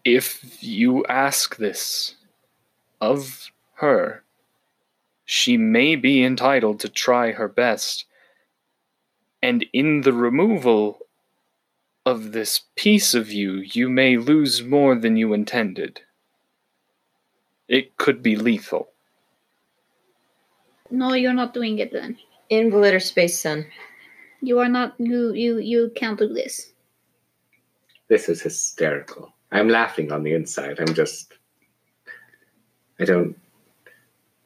[0.04, 2.14] If you ask this
[3.00, 4.22] of her,
[5.24, 8.04] she may be entitled to try her best.
[9.42, 11.00] And in the removal
[12.06, 16.02] of this piece of you, you may lose more than you intended.
[17.66, 18.91] It could be lethal.
[20.92, 22.18] No, you're not doing it then.
[22.50, 23.64] Invalid or space sun.
[24.42, 24.94] You are not.
[24.98, 26.72] You you you can't do this.
[28.08, 29.32] This is hysterical.
[29.52, 30.78] I'm laughing on the inside.
[30.80, 31.32] I'm just.
[33.00, 33.34] I don't.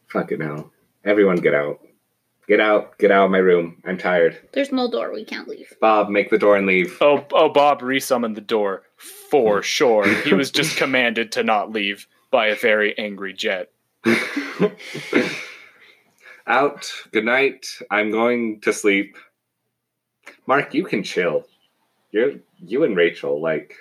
[0.06, 0.70] Fuck it now.
[1.04, 1.80] Everyone get out.
[2.46, 2.96] Get out.
[2.98, 3.82] Get out of my room.
[3.85, 4.38] I'm tired.
[4.52, 5.12] There's no door.
[5.12, 5.72] We can't leave.
[5.80, 6.96] Bob, make the door and leave.
[7.00, 10.06] Oh, oh, Bob resummoned the door for sure.
[10.22, 13.72] He was just commanded to not leave by a very angry jet.
[16.46, 16.90] out.
[17.12, 17.66] Good night.
[17.90, 19.16] I'm going to sleep.
[20.46, 21.44] Mark, you can chill.
[22.12, 23.74] You're you and Rachel, like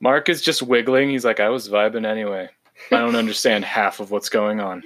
[0.00, 1.10] Mark is just wiggling.
[1.10, 2.48] He's like, I was vibing anyway.
[2.90, 4.82] I don't understand half of what's going on.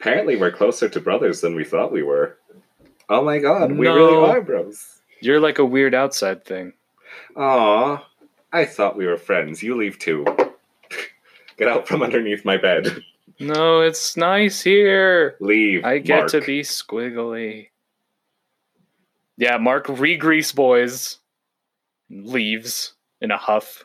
[0.00, 2.38] apparently we're closer to brothers than we thought we were.
[3.08, 3.94] Oh my god, we No.
[3.94, 5.00] really are bros.
[5.20, 6.72] You're like a weird outside thing.
[7.36, 8.04] Aw,
[8.52, 9.62] I thought we were friends.
[9.62, 10.24] You leave too.
[11.56, 13.02] Get out from underneath my bed.
[13.40, 15.36] No, it's nice here.
[15.40, 15.84] Leave.
[15.84, 16.30] I get Mark.
[16.30, 17.68] to be squiggly.
[19.36, 21.18] Yeah, Mark re-grease boys
[22.08, 23.84] leaves in a huff.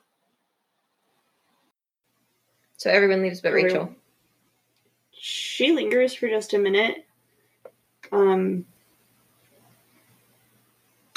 [2.78, 3.94] So everyone leaves but Rachel.
[5.12, 7.06] She lingers for just a minute.
[8.12, 8.66] Um,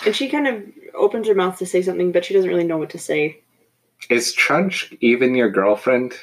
[0.05, 0.63] and she kind of
[0.95, 3.41] opens her mouth to say something, but she doesn't really know what to say.
[4.11, 6.15] Is Trunch even your girlfriend?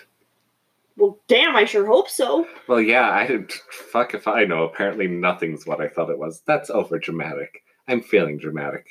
[1.00, 2.46] Well, damn, I sure hope so.
[2.68, 3.46] Well, yeah, I.
[3.72, 4.66] Fuck if I know.
[4.66, 6.42] Apparently, nothing's what I thought it was.
[6.46, 7.64] That's over dramatic.
[7.88, 8.86] I'm feeling dramatic.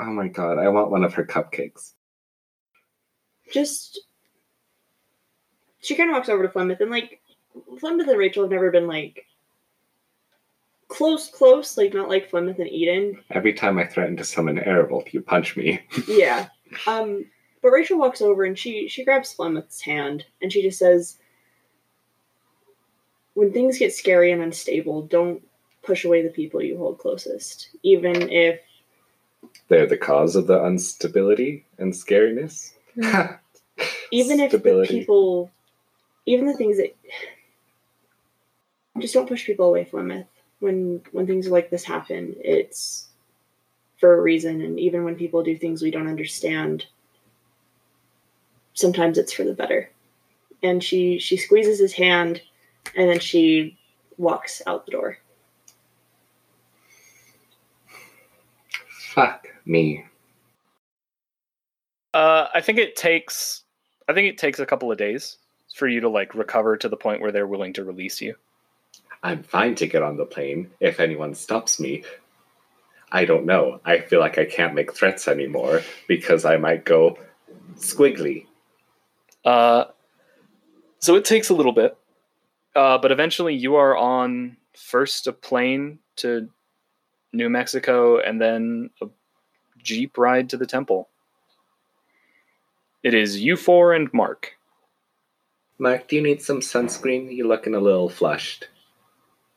[0.00, 1.94] Oh my god, I want one of her cupcakes.
[3.52, 4.00] Just.
[5.80, 7.20] She kind of walks over to Flemeth, and like,
[7.80, 9.26] Flemeth and Rachel have never been like.
[10.86, 13.18] Close, close, like not like Flemeth and Eden.
[13.30, 15.80] Every time I threaten to summon Erevolt, you punch me.
[16.06, 16.46] Yeah.
[16.86, 17.24] Um,
[17.64, 21.16] but Rachel walks over and she she grabs Flemeth's hand and she just says,
[23.32, 25.42] "When things get scary and unstable, don't
[25.82, 28.60] push away the people you hold closest, even if
[29.68, 32.74] They're the cause of the instability and scariness.
[34.10, 35.50] even if the people,
[36.26, 36.94] even the things that
[38.98, 40.26] just don't push people away, Flemeth.
[40.60, 43.08] When when things like this happen, it's
[43.96, 46.84] for a reason, and even when people do things we don't understand,
[48.74, 49.90] sometimes it's for the better.
[50.62, 52.42] And she she squeezes his hand,
[52.94, 53.78] and then she
[54.16, 55.18] walks out the door.
[59.14, 60.04] Fuck me.
[62.12, 63.62] Uh, I think it takes.
[64.08, 65.38] I think it takes a couple of days
[65.74, 68.34] for you to like recover to the point where they're willing to release you.
[69.22, 72.04] I'm fine to get on the plane if anyone stops me.
[73.10, 73.80] I don't know.
[73.84, 77.18] I feel like I can't make threats anymore because I might go
[77.76, 78.46] squiggly.
[79.44, 79.84] Uh,
[80.98, 81.96] so it takes a little bit,
[82.74, 86.48] uh, but eventually you are on first a plane to
[87.32, 89.06] New Mexico and then a
[89.82, 91.08] jeep ride to the temple.
[93.02, 94.52] It is you four and Mark.
[95.78, 97.36] Mark, do you need some sunscreen?
[97.36, 98.68] You're looking a little flushed.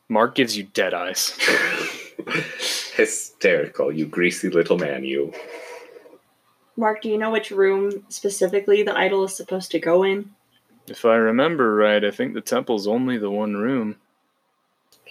[0.09, 1.37] Mark gives you dead eyes.
[2.95, 5.31] Hysterical, you greasy little man, you.
[6.77, 10.29] Mark, do you know which room specifically the idol is supposed to go in?
[10.87, 13.95] If I remember right, I think the temple's only the one room.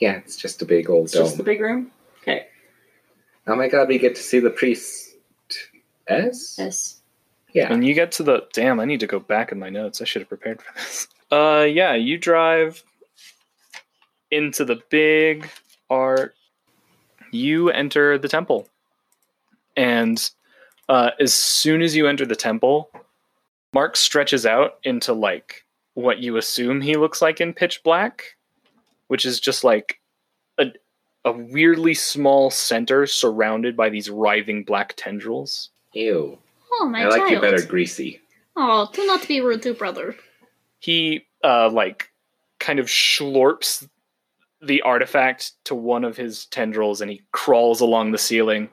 [0.00, 1.24] Yeah, it's just a big old It's dome.
[1.24, 1.90] just the big room.
[2.22, 2.46] Okay.
[3.46, 5.14] Oh my god, we get to see the priest.
[6.06, 6.56] S?
[6.58, 7.00] Yes.
[7.52, 7.72] Yeah.
[7.72, 8.78] And you get to the damn.
[8.80, 10.00] I need to go back in my notes.
[10.00, 11.08] I should have prepared for this.
[11.32, 12.82] Uh, yeah, you drive
[14.30, 15.48] into the big
[15.90, 16.34] art.
[17.32, 18.68] You enter the temple,
[19.76, 20.30] and
[20.88, 22.90] uh, as soon as you enter the temple,
[23.72, 25.64] Mark stretches out into like
[25.94, 28.36] what you assume he looks like in pitch black,
[29.08, 30.00] which is just like
[30.58, 30.66] a
[31.24, 35.70] a weirdly small center surrounded by these writhing black tendrils.
[35.92, 36.38] Ew.
[36.72, 37.30] Oh, my I like child.
[37.32, 38.20] you better greasy.
[38.56, 40.14] Oh, do not be rude to brother.
[40.78, 42.10] he uh like
[42.58, 43.86] kind of schlorps
[44.62, 48.68] the artifact to one of his tendrils and he crawls along the ceiling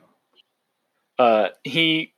[1.18, 2.12] uh he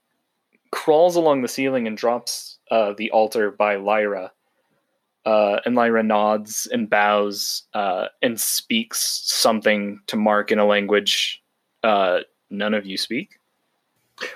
[0.71, 4.33] crawls along the ceiling and drops uh the altar by lyra
[5.25, 11.43] uh and lyra nods and bows uh and speaks something to mark in a language
[11.83, 12.21] uh
[12.51, 13.39] none of you speak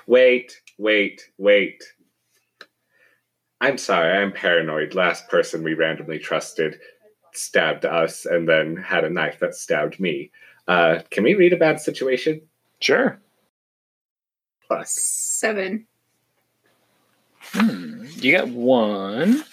[0.07, 1.83] Wait, wait, wait.
[3.59, 4.95] I'm sorry, I'm paranoid.
[4.95, 6.79] Last person we randomly trusted
[7.33, 10.31] stabbed us and then had a knife that stabbed me.
[10.67, 12.41] Uh, can we read a bad situation?
[12.79, 13.21] sure
[14.71, 14.91] Plus.
[14.91, 15.85] Seven.
[17.41, 18.05] Hmm.
[18.15, 19.43] You got one.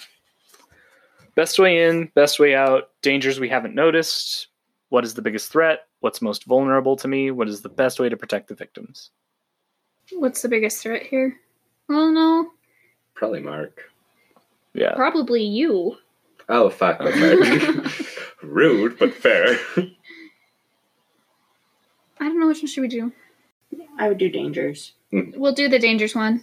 [1.34, 4.46] Best way in, best way out, dangers we haven't noticed.
[4.90, 5.88] What is the biggest threat?
[5.98, 7.32] What's most vulnerable to me?
[7.32, 9.10] What is the best way to protect the victims?
[10.12, 11.40] What's the biggest threat here?
[11.90, 12.50] Oh no,
[13.14, 13.90] Probably Mark.
[14.72, 14.94] Yeah.
[14.94, 15.96] probably you.
[16.48, 16.98] Oh, fuck.
[17.02, 17.92] That's right.
[18.44, 19.58] Rude, but fair.
[19.76, 19.88] I
[22.20, 23.12] don't know which one should we do.
[23.98, 24.92] I would do dangers.
[25.12, 26.42] We'll do the dangerous one.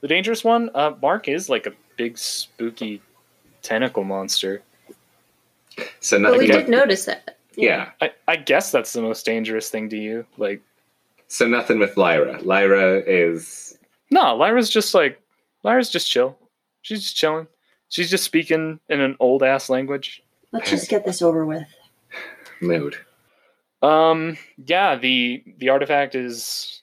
[0.00, 3.02] The dangerous one, uh, Mark is like a big spooky
[3.62, 4.62] tentacle monster.
[6.00, 6.38] So But nothing.
[6.38, 7.38] we with- did notice that.
[7.56, 7.90] yeah.
[8.00, 10.24] I, I guess that's the most dangerous thing to you.
[10.36, 10.60] Like,
[11.28, 12.40] So nothing with Lyra.
[12.42, 13.76] Lyra is.
[14.10, 15.20] no, Lyra's just like,
[15.64, 16.38] Lyra's just chill.
[16.82, 17.48] She's just chilling.
[17.88, 20.22] She's just speaking in an old ass language.
[20.52, 21.64] Let's just get this over with.
[22.60, 22.96] Mood.
[23.82, 24.36] Um,
[24.66, 26.77] yeah, the the artifact is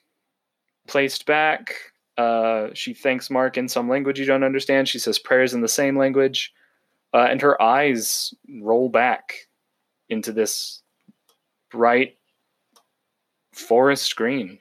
[0.86, 1.74] placed back.
[2.16, 4.88] Uh, she thanks Mark in some language you don't understand.
[4.88, 6.52] She says prayers in the same language,
[7.12, 9.34] uh, and her eyes roll back
[10.08, 10.82] into this
[11.70, 12.16] bright
[13.52, 14.58] forest green,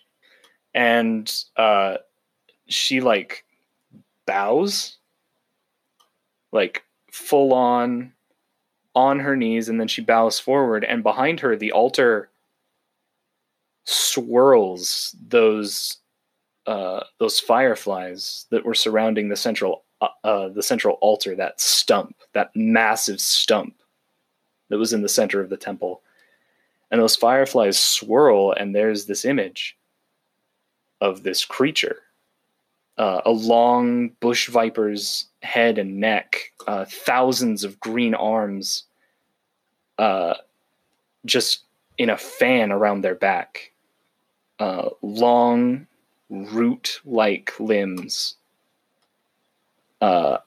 [0.74, 1.98] and uh,
[2.68, 3.46] she like
[4.26, 4.98] bows,
[6.52, 8.12] like full on
[8.96, 12.30] on her knees and then she bows forward and behind her the altar
[13.84, 15.98] swirls those
[16.68, 22.16] uh, those fireflies that were surrounding the central uh, uh, the central altar that stump
[22.34, 23.76] that massive stump
[24.70, 26.02] that was in the center of the temple.
[26.92, 29.78] And those fireflies swirl and there's this image
[31.02, 32.02] of this creature
[32.98, 38.84] uh, a long bush viper's head and neck, uh, thousands of green arms,
[39.98, 40.36] uh,
[41.26, 41.64] just
[41.98, 43.74] in a fan around their back,
[44.60, 45.88] uh, long
[46.30, 48.36] root-like limbs,
[50.02, 50.38] uh,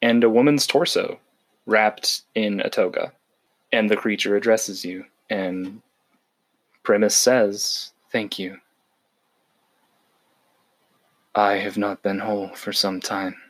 [0.00, 1.18] and a woman's torso
[1.66, 3.12] wrapped in a toga.
[3.72, 5.80] And the creature addresses you, and
[6.82, 8.60] Primus says, "Thank you."
[11.34, 13.40] I have not been whole for some time.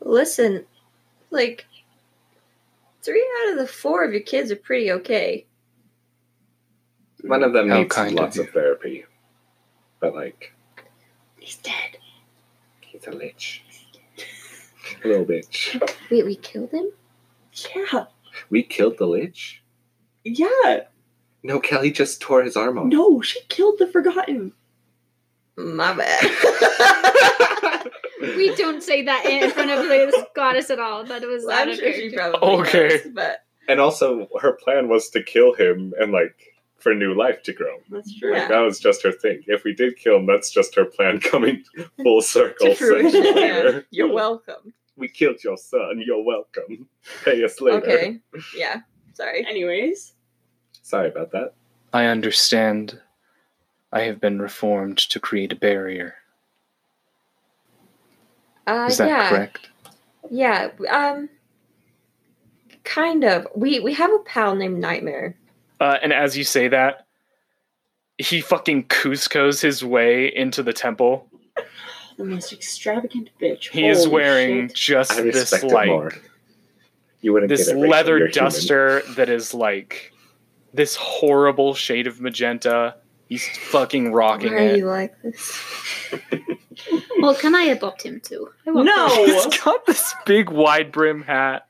[0.00, 0.66] Listen,
[1.30, 1.64] like
[3.02, 5.46] three out of the four of your kids are pretty okay.
[7.26, 8.52] One of them How needs kind lots of, you.
[8.52, 9.04] therapy.
[10.00, 10.52] But, like,
[11.38, 11.98] He's dead.
[12.80, 13.62] he's a lich.
[15.04, 15.80] a little bitch.
[16.10, 16.90] Wait, we killed him?
[17.74, 18.04] Yeah.
[18.50, 19.62] We killed the lich?
[20.24, 20.80] Yeah.
[21.42, 22.86] No, Kelly just tore his arm off.
[22.86, 24.52] No, she killed the Forgotten.
[25.56, 26.30] My bad.
[28.20, 31.04] We don't say that in front of the goddess at all.
[31.04, 32.88] That was Well, I'm sure she probably Okay.
[32.88, 37.42] knows, but And also, her plan was to kill him and, like, for new life
[37.44, 37.78] to grow.
[37.90, 38.32] That's true.
[38.32, 38.48] Like, Yeah.
[38.48, 39.42] that was just her thing.
[39.46, 41.64] If we did kill him, that's just her plan coming
[42.02, 42.74] full circle.
[42.74, 44.74] To yeah, you're welcome.
[44.96, 46.02] We killed your son.
[46.04, 46.88] You're welcome.
[47.24, 47.78] Pay us later.
[47.78, 48.20] Okay.
[48.56, 48.80] Yeah.
[49.14, 49.46] Sorry.
[49.46, 50.12] Anyways,
[50.82, 51.54] Sorry about that.
[51.92, 53.00] I understand.
[53.92, 56.14] I have been reformed to create a barrier.
[58.66, 59.28] Uh, Is that yeah.
[59.28, 59.68] correct?
[60.30, 60.70] Yeah.
[60.90, 61.28] Um.
[62.82, 63.46] Kind of.
[63.54, 65.36] We we have a pal named Nightmare.
[65.80, 67.06] Uh, and as you say that,
[68.18, 71.28] he fucking Kuzco's his way into the temple.
[72.16, 73.70] the most extravagant bitch.
[73.70, 74.76] He is wearing shit.
[74.76, 76.12] just I this respect like more.
[77.20, 77.90] You wouldn't this get it, Rachel.
[77.90, 78.44] leather You're human.
[78.44, 80.12] duster that is like
[80.72, 82.96] this horrible shade of magenta.
[83.28, 84.78] He's fucking rocking Why are it.
[84.78, 85.62] you like this?
[87.20, 88.50] Well, can I adopt him too?
[88.66, 89.08] I want No.
[89.24, 91.66] He's got this big wide brim hat.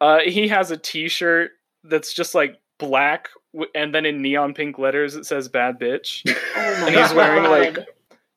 [0.00, 1.52] Uh, he has a T-shirt
[1.84, 3.28] that's just like black,
[3.74, 6.22] and then in neon pink letters it says "bad bitch."
[6.56, 7.78] Oh my And he's wearing, like,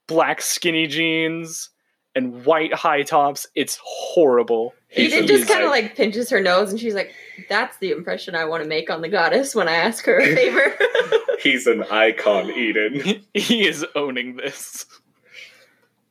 [0.07, 1.69] Black skinny jeans
[2.15, 3.45] and white high tops.
[3.55, 4.73] It's horrible.
[4.89, 7.13] He's Eden just kind of like- like pinches her nose, and she's like,
[7.49, 10.33] "That's the impression I want to make on the goddess when I ask her a
[10.35, 10.77] favor."
[11.39, 13.23] He's an icon, Eden.
[13.33, 14.85] he is owning this.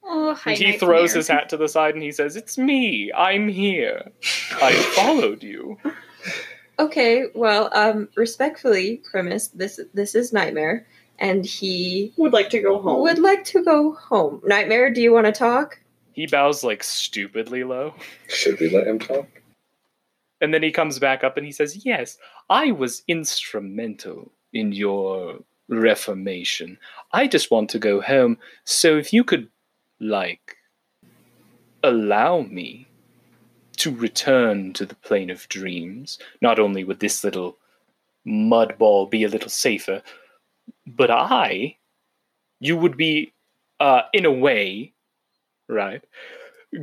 [0.05, 0.79] Oh, hi, And he Nightmare.
[0.79, 3.11] throws his hat to the side and he says, "It's me.
[3.17, 4.13] I'm here.
[4.63, 5.79] I followed you."
[6.79, 10.87] Okay, well, um, respectfully, Primus this this is Nightmare,
[11.19, 13.01] and he would like to go home.
[13.03, 14.43] would like to go home.
[14.45, 15.79] Nightmare, do you want to talk?
[16.13, 17.95] He bows like stupidly low.
[18.29, 19.27] Should we let him talk?
[20.41, 22.19] And then he comes back up and he says, Yes,
[22.51, 26.79] I was instrumental in your reformation.
[27.13, 28.39] I just want to go home.
[28.65, 29.49] So if you could,
[30.01, 30.57] like,
[31.83, 32.87] allow me
[33.77, 37.57] to return to the plane of dreams, not only would this little
[38.25, 40.03] mud ball be a little safer,
[40.87, 41.77] but I,
[42.61, 43.33] you would be,
[43.81, 44.93] uh, in a way,
[45.69, 46.03] right,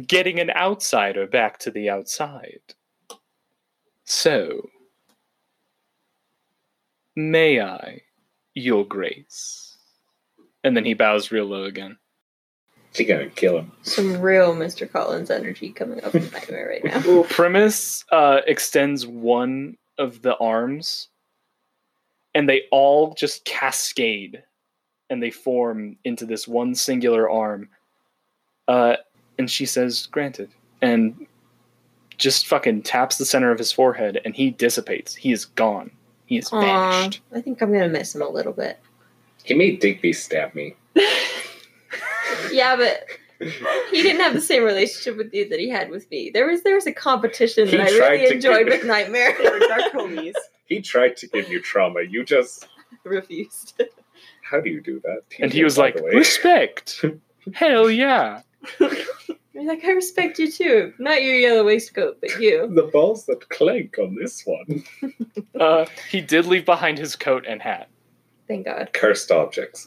[0.07, 2.61] getting an outsider back to the outside.
[4.05, 4.69] So,
[7.15, 8.01] may I,
[8.53, 9.77] your grace?
[10.63, 11.97] And then he bows real low again.
[12.93, 13.71] She gonna kill him.
[13.81, 14.89] Some real Mr.
[14.89, 17.03] Collins energy coming up in Nightmare right now.
[17.09, 17.29] Oof.
[17.29, 21.09] Primus uh, extends one of the arms,
[22.35, 24.43] and they all just cascade,
[25.09, 27.69] and they form into this one singular arm.
[28.67, 28.97] Uh,
[29.39, 31.25] and she says, "Granted," and
[32.19, 35.15] just fucking taps the center of his forehead, and he dissipates.
[35.15, 35.89] He is gone.
[36.27, 37.21] He is Aw, vanished.
[37.33, 38.79] I think I'm gonna miss him a little bit.
[39.43, 40.75] He made Digby stab me.
[42.51, 43.05] Yeah, but
[43.91, 46.31] he didn't have the same relationship with you that he had with me.
[46.33, 48.85] There was there was a competition He that I tried really to enjoyed get- with
[48.85, 49.35] Nightmare.
[49.37, 50.33] They were dark homies.
[50.65, 52.01] He tried to give you trauma.
[52.09, 52.67] You just
[53.03, 53.81] Refused.
[54.49, 55.21] how do you do that?
[55.39, 56.11] And he was by like, the way.
[56.15, 57.03] "Respect,
[57.53, 58.41] hell yeah."
[58.79, 60.93] He's like, I respect you too.
[60.99, 62.65] Not your yellow waistcoat, but you.
[62.73, 64.83] the balls that clank on this one.
[65.59, 67.89] Uh, he did leave behind his coat and hat.
[68.47, 68.89] Thank God.
[68.93, 69.85] Cursed objects.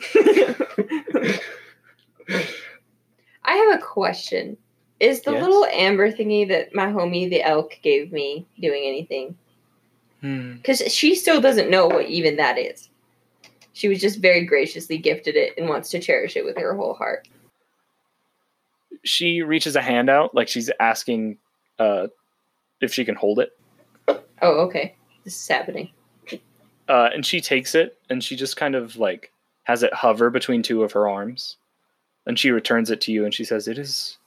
[2.28, 4.56] I have a question.
[4.98, 5.42] Is the Yes?
[5.42, 9.36] little amber thingy that my homie the elk gave me doing anything?
[10.20, 10.54] Hmm.
[10.54, 12.88] Because she still doesn't know what even that is.
[13.74, 16.94] She was just very graciously gifted it and wants to cherish it with her whole
[16.94, 17.28] heart.
[19.04, 21.36] She reaches a hand out, like she's asking
[21.78, 22.06] uh,
[22.80, 23.50] if she can hold it.
[24.08, 24.94] Oh, okay.
[25.24, 25.90] This is happening.
[26.88, 29.32] Uh, and she takes it and she just kind of like
[29.64, 31.56] has it hover between two of her arms.
[32.26, 34.18] And she returns it to you and she says, It is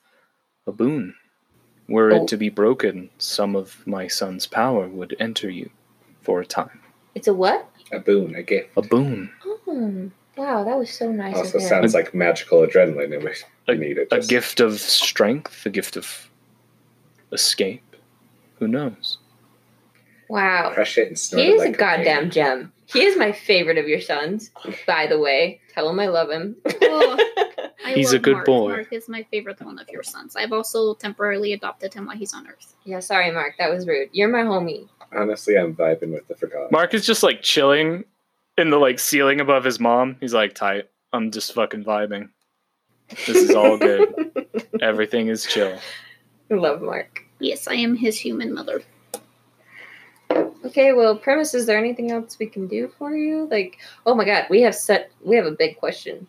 [0.67, 1.15] a boon.
[1.87, 2.21] Were Oh.
[2.23, 5.69] it to be broken, some of my son's power would enter you
[6.21, 6.79] for a time.
[7.15, 7.67] It's a what?
[7.91, 8.69] A boon, a gift.
[8.77, 9.31] A boon.
[9.45, 13.11] Oh, wow, that was so nice Also of sounds like magical adrenaline.
[13.11, 14.07] It was A, needed.
[14.11, 16.29] a just- gift of strength, a gift of
[17.31, 17.95] escape.
[18.59, 19.17] Who knows?
[20.27, 20.71] Wow.
[20.73, 22.31] Crush it and snort He it is like a goddamn cocaine.
[22.31, 22.73] gem.
[22.85, 24.51] He is my favorite of your sons,
[24.85, 25.59] by the way.
[25.73, 26.55] Tell him I love him.
[27.89, 28.45] I He's a good Mark.
[28.45, 28.69] boy.
[28.69, 30.35] Mark is my favorite one of your sons.
[30.35, 32.75] I've also temporarily adopted him while he's on Earth.
[32.85, 33.55] yeah, sorry, Mark.
[33.57, 34.09] That was rude.
[34.11, 34.87] You're my homie.
[35.15, 36.67] Honestly, I'm vibing with the forgotten.
[36.71, 38.05] Mark is just like chilling
[38.57, 40.17] in the like ceiling above his mom.
[40.19, 40.89] He's like tight.
[41.13, 42.29] I'm just fucking vibing.
[43.25, 44.31] This is all good.
[44.81, 45.79] Everything is chill.
[46.51, 47.23] I love Mark.
[47.39, 48.83] Yes, I am his human mother.
[50.65, 53.47] Okay, well, Primus, is there anything else we can do for you?
[53.49, 56.27] Like, oh my god, we have set we have a big question.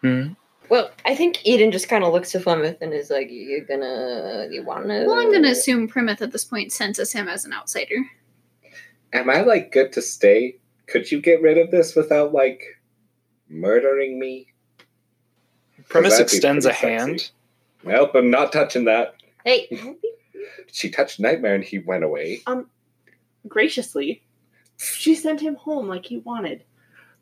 [0.00, 0.28] Hmm.
[0.68, 4.48] Well, I think Eden just kind of looks to Flemeth and is like, "You're gonna,
[4.50, 7.52] you wanna?" Well, I'm going to assume Primeth at this point senses him as an
[7.52, 7.96] outsider.
[9.12, 10.56] Am I like good to stay?
[10.86, 12.62] Could you get rid of this without like
[13.48, 14.48] murdering me?
[15.88, 16.86] Primus extends a sexy.
[16.86, 17.30] hand.
[17.84, 19.16] Nope, I'm not touching that.
[19.44, 19.68] Hey,
[20.72, 22.42] She touched Nightmare and he went away.
[22.46, 22.68] Um,
[23.46, 24.24] graciously,
[24.76, 26.64] she sent him home like he wanted.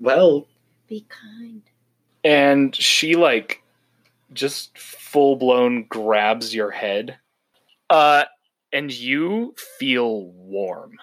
[0.00, 0.46] Well,
[0.88, 1.62] be kind.
[2.24, 3.62] And she like
[4.32, 7.16] just full blown grabs your head
[7.90, 8.24] uh
[8.72, 10.98] and you feel warm.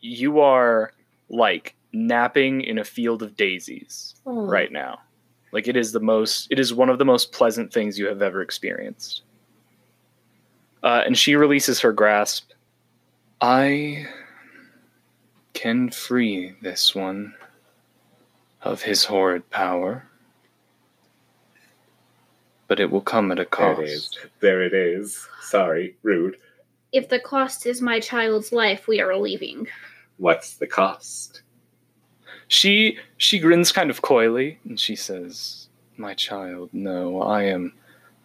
[0.00, 0.92] You are
[1.28, 4.46] like napping in a field of daisies Oh.
[4.46, 5.00] right now.
[5.52, 8.22] Like it is the most it is one of the most pleasant things you have
[8.22, 9.22] ever experienced.
[10.82, 12.50] Uh, and she releases her grasp.
[13.40, 14.06] I
[15.54, 17.34] can free this one
[18.62, 20.06] of his horrid power,
[22.68, 23.80] but it will come at a There cost.
[23.80, 24.16] it is.
[24.40, 25.26] There it is.
[25.42, 26.36] Sorry, rude.
[26.92, 29.68] If the cost is my child's life, we are leaving.
[30.18, 31.42] What's the cost?
[32.48, 37.72] She she grins kind of coyly and she says, "My child, no, I am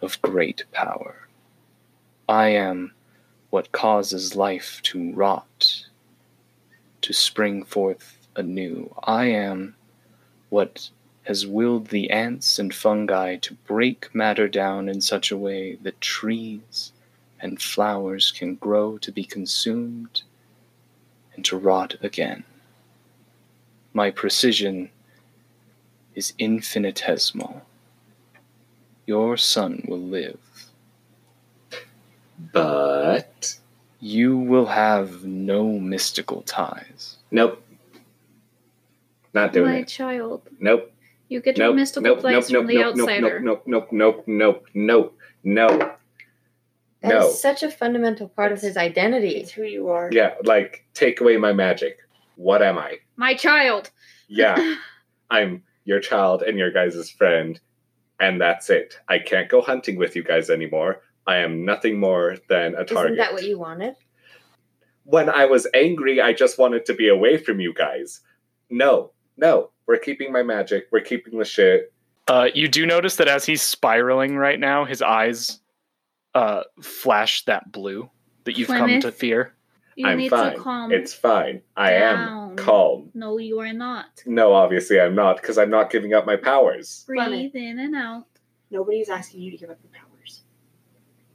[0.00, 1.28] of great power.
[2.28, 2.92] I am
[3.50, 5.86] what causes life to rot,
[7.02, 8.94] to spring forth anew.
[9.04, 9.74] I am
[10.48, 10.88] what
[11.24, 16.00] has willed the ants and fungi to break matter down in such a way that
[16.00, 16.92] trees
[17.40, 20.22] and flowers can grow to be consumed
[21.34, 22.44] and to rot again.
[23.92, 24.90] My precision
[26.14, 27.62] is infinitesimal.
[29.06, 30.38] Your son will live.
[32.52, 33.58] But
[34.00, 37.16] You will have no mystical ties.
[37.30, 37.62] nope.
[39.34, 39.72] Not doing it.
[39.72, 39.88] my it.
[39.88, 40.42] child.
[40.60, 40.91] Nope.
[41.32, 41.76] You get your Nope.
[41.76, 42.20] mystical Nope.
[42.20, 42.44] place Nope.
[42.44, 42.66] from Nope.
[42.66, 42.96] the Nope.
[42.96, 43.08] Nope.
[43.08, 43.40] outsider.
[43.40, 43.62] Nope.
[43.66, 43.88] Nope.
[43.90, 44.24] Nope.
[44.26, 44.66] Nope.
[44.74, 45.16] Nope.
[45.42, 45.68] No.
[45.68, 45.78] No.
[47.00, 47.30] That is No.
[47.30, 49.30] such a fundamental part of his identity.
[49.36, 50.10] It's who you are.
[50.12, 50.34] Yeah.
[50.44, 51.96] Like take away my magic.
[52.36, 52.98] What am I?
[53.16, 53.90] My child.
[54.28, 54.76] Yeah.
[55.30, 57.58] I'm your child and your guys' friend,
[58.20, 58.98] and that's it.
[59.08, 61.00] I can't go hunting with you guys anymore.
[61.26, 63.12] I am nothing more than a target.
[63.12, 63.94] Isn't that what you wanted?
[65.04, 68.20] when I was angry, I just wanted to be away from you guys.
[68.70, 69.10] No,
[69.42, 70.86] no, we're keeping my magic.
[70.92, 71.92] We're keeping the shit.
[72.28, 75.58] Uh, you do notice that as he's spiraling right now, his eyes
[76.34, 78.08] uh, flash that blue
[78.44, 79.52] that you've come to fear.
[79.96, 80.54] You I'm need fine.
[80.54, 80.92] to calm.
[80.92, 81.60] It's fine.
[81.76, 82.50] I down.
[82.52, 83.10] am calm.
[83.12, 84.22] No, you are not.
[84.24, 87.04] No, obviously I'm not, because I'm not giving up my powers.
[87.06, 87.54] Breathe Flemeth.
[87.56, 88.26] in and out.
[88.70, 90.42] Nobody's asking you to give up your powers.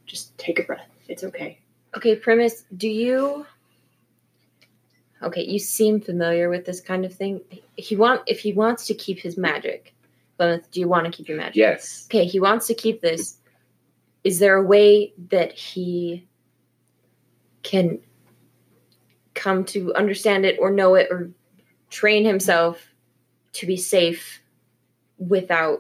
[0.06, 0.90] Just take a breath.
[1.10, 1.60] It's okay.
[1.96, 3.46] Okay, Primus, do you
[5.24, 7.42] Okay, you seem familiar with this kind of thing.
[7.76, 9.94] He want if he wants to keep his magic.
[10.40, 11.56] Flemeth, do you want to keep your magic?
[11.56, 12.08] Yes.
[12.08, 13.38] Okay, he wants to keep this.
[14.24, 16.28] Is there a way that he
[17.64, 18.00] can
[19.34, 21.32] come to understand it or know it or
[21.90, 22.94] train himself
[23.54, 24.42] to be safe
[25.18, 25.80] without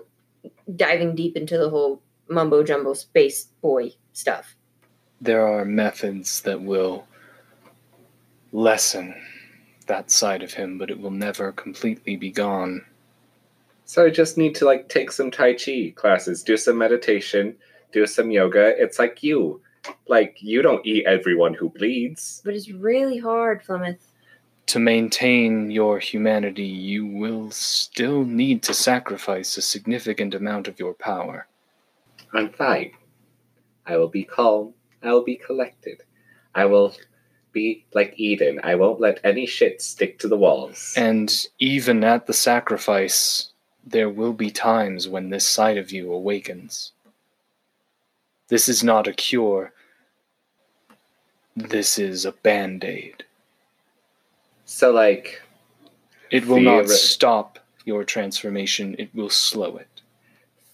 [0.75, 4.55] diving deep into the whole mumbo jumbo space boy stuff?
[5.21, 7.07] There are methods that will
[8.51, 9.15] lessen
[9.87, 12.85] that side of him, but it will never completely be gone.
[13.85, 17.55] So I just need to like take some Tai Chi classes, do some meditation,
[17.93, 18.73] do some yoga.
[18.77, 19.61] It's like you.
[20.07, 22.41] Like you don't eat everyone who bleeds.
[22.43, 23.99] But it's really hard, Flemeth.
[24.67, 30.93] To maintain your humanity, you will still need to sacrifice a significant amount of your
[30.93, 31.47] power.
[32.33, 32.91] I'm fine.
[33.85, 34.73] I will be calm.
[35.01, 36.03] I will be collected.
[36.53, 36.93] I will
[37.57, 38.59] be like Eden.
[38.63, 40.93] I won't let any shit stick to the walls.
[40.95, 41.29] And
[41.59, 43.51] even at the sacrifice,
[43.85, 46.91] there will be times when this side of you awakens.
[48.49, 49.73] This is not a cure.
[51.55, 53.23] This is a band aid.
[54.65, 55.41] so like
[56.29, 59.93] It will not stop your transformation, it will slow it.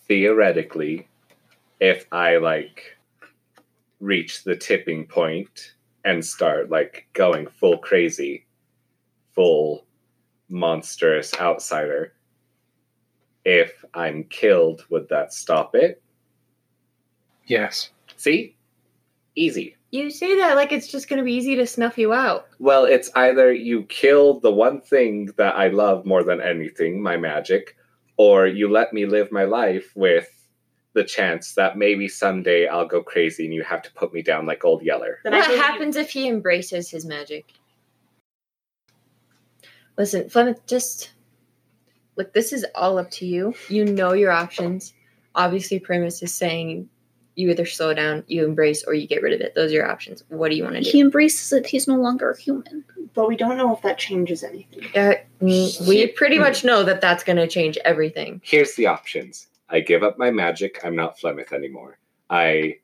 [0.07, 1.07] theoretically,
[1.79, 2.97] if I like
[4.01, 5.73] reach the tipping point
[6.05, 8.45] and start like going full crazy,
[9.33, 9.85] full
[10.49, 12.13] monstrous outsider,
[13.45, 16.01] if I'm killed, would that stop it?
[17.45, 17.89] Yes.
[18.15, 18.55] See?
[19.35, 19.75] Easy.
[19.91, 22.47] You say that like it's just going to be easy to snuff you out.
[22.59, 27.17] Well, it's either you kill the one thing that I love more than anything, my
[27.17, 27.75] magic,
[28.17, 30.42] or you let me live my life with
[30.93, 34.45] the chance that maybe someday I'll go crazy and you have to put me down
[34.45, 35.19] like old Yeller.
[35.23, 37.45] Then what believe- happens if he embraces his magic?
[39.97, 41.11] Listen, Flemeth, just
[42.15, 42.33] look.
[42.33, 43.53] This is all up to you.
[43.69, 44.93] You know your options.
[45.35, 46.89] Obviously, Primus is saying
[47.35, 49.53] you either slow down, you embrace, or you get rid of it.
[49.55, 50.23] Those are your options.
[50.29, 50.89] What do you want to do?
[50.89, 51.67] He embraces it.
[51.67, 52.83] He's no longer a human.
[53.13, 54.83] But we don't know if that changes anything.
[54.95, 58.41] Uh, we pretty much know that that's going to change everything.
[58.43, 61.97] Here's the options I give up my magic, I'm not Flemeth anymore.
[62.29, 62.77] I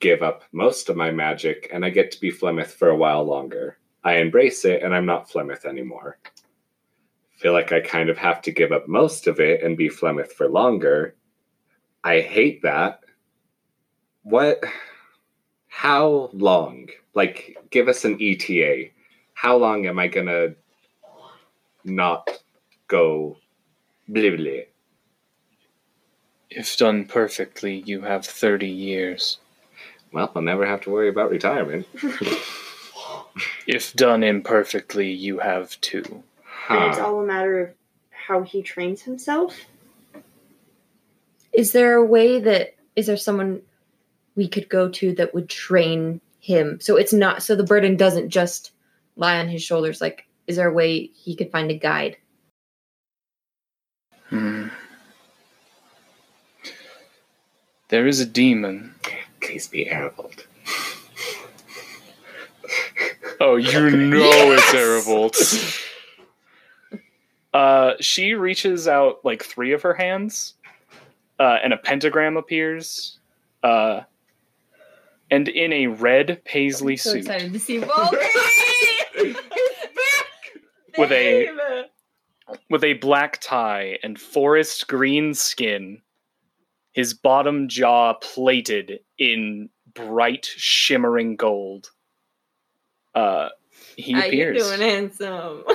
[0.00, 3.24] give up most of my magic, and I get to be Flemeth for a while
[3.24, 3.78] longer.
[4.02, 6.18] I embrace it, and I'm not Flemeth anymore.
[7.36, 10.32] Feel like I kind of have to give up most of it and be Flemeth
[10.32, 11.16] for longer.
[12.02, 13.00] I hate that.
[14.22, 14.62] What?
[15.68, 16.88] How long?
[17.14, 18.90] Like, give us an ETA.
[19.34, 20.54] How long am I gonna
[21.84, 22.28] not
[22.88, 23.36] go
[24.08, 24.60] blah blah?
[26.50, 29.38] If done perfectly, you have 30 years.
[30.12, 31.86] Well, I'll never have to worry about retirement.
[33.66, 36.22] If done imperfectly, you have to.
[36.68, 37.70] And it's all a matter of
[38.10, 39.56] how he trains himself.
[41.52, 43.62] Is there a way that is there someone
[44.36, 46.80] we could go to that would train him?
[46.80, 48.72] So it's not so the burden doesn't just
[49.16, 50.00] lie on his shoulders.
[50.00, 52.16] Like, is there a way he could find a guide?
[57.90, 58.94] There is a demon.
[59.42, 60.44] Please be Aravolt.
[63.40, 65.86] Oh, you know it's Aravolt.
[67.52, 70.54] Uh, she reaches out like three of her hands,
[71.40, 73.18] uh, and a pentagram appears.
[73.62, 74.02] Uh,
[75.32, 78.22] and in a red paisley so suit, excited to see Valkyrie!
[79.16, 79.48] He's back!
[80.98, 81.86] With a-
[82.68, 86.02] with a black tie and forest green skin,
[86.92, 91.90] his bottom jaw plated in bright, shimmering gold.
[93.14, 93.48] Uh,
[93.96, 94.62] he How you appears.
[94.68, 95.64] doing, handsome?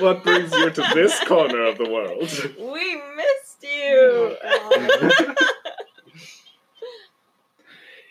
[0.00, 2.20] What brings you to this corner of the world?
[2.72, 4.34] we missed you.
[4.42, 5.34] Oh,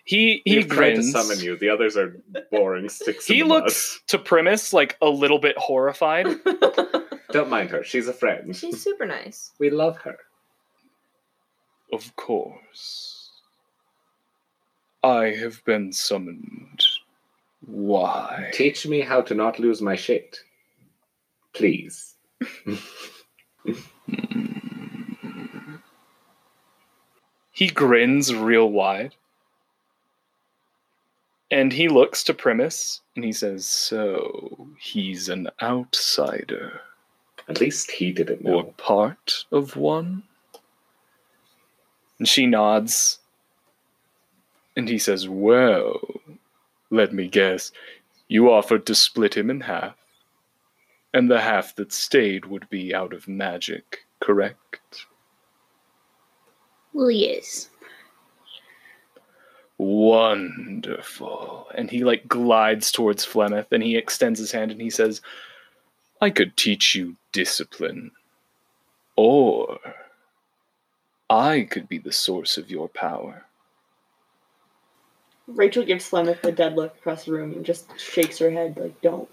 [0.06, 1.12] He he We've tried to grins.
[1.12, 1.56] summon you.
[1.58, 2.16] The others are
[2.52, 3.26] boring sticks.
[3.28, 3.64] He in the mud.
[3.64, 6.26] looks to Primus like a little bit horrified.
[7.32, 7.84] Don't mind her.
[7.84, 8.56] She's a friend.
[8.56, 9.52] She's super nice.
[9.60, 10.18] We love her.
[11.92, 13.32] Of course.
[15.04, 16.84] I have been summoned.
[17.66, 18.52] Why?
[18.54, 20.40] Teach me how to not lose my shit.
[21.54, 22.16] Please.
[27.60, 29.16] He grins real wide.
[31.52, 36.80] And he looks to Primus and he says, So he's an outsider
[37.50, 40.24] At least he didn't or part of one?
[42.20, 43.20] And she nods.
[44.76, 46.00] And he says, Well,
[46.90, 47.72] let me guess.
[48.28, 49.96] You offered to split him in half.
[51.14, 55.06] And the half that stayed would be out of magic, correct?
[56.94, 57.70] Well, yes.
[59.80, 61.68] Wonderful.
[61.74, 65.22] And he like glides towards Flemeth and he extends his hand and he says,
[66.22, 68.12] I could teach you discipline.
[69.16, 69.80] Or
[71.30, 73.46] I could be the source of your power.
[75.48, 79.00] Rachel gives Flemeth a dead look across the room and just shakes her head like,
[79.02, 79.30] "Don't."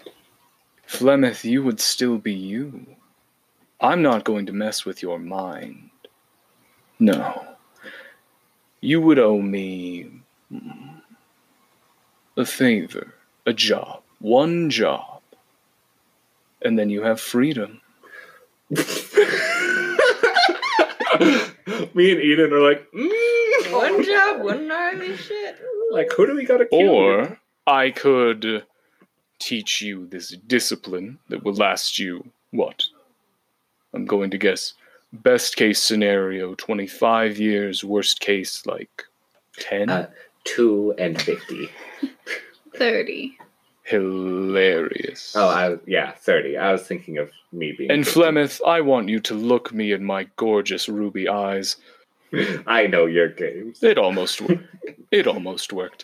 [0.87, 2.85] Flemeth, you would still be you.
[3.79, 5.89] I'm not going to mess with your mind.
[6.99, 7.55] No.
[8.81, 10.09] You would owe me
[12.35, 13.13] a favor,
[13.45, 15.21] a job, one job.
[16.61, 17.81] And then you have freedom.
[21.93, 23.71] Me and Eden are like, mm.
[23.71, 25.57] One job, one gnarly shit.
[25.89, 26.89] Like, who do we gotta kill?
[26.89, 28.65] Or I could
[29.39, 32.83] teach you this discipline that will last you, what?
[33.93, 34.73] I'm going to guess
[35.13, 39.05] best case scenario 25 years, worst case like
[39.59, 39.89] 10.
[39.89, 40.09] Uh,
[40.43, 41.69] two and fifty.
[42.75, 43.37] 30.
[43.87, 45.33] Hilarious.
[45.35, 46.57] Oh, I yeah, thirty.
[46.57, 47.89] I was thinking of me being.
[47.89, 48.19] and 50.
[48.19, 51.77] Flemeth, I want you to look me in my gorgeous ruby eyes.
[52.67, 53.81] I know your games.
[53.81, 54.63] It almost worked.
[55.11, 56.03] it almost worked.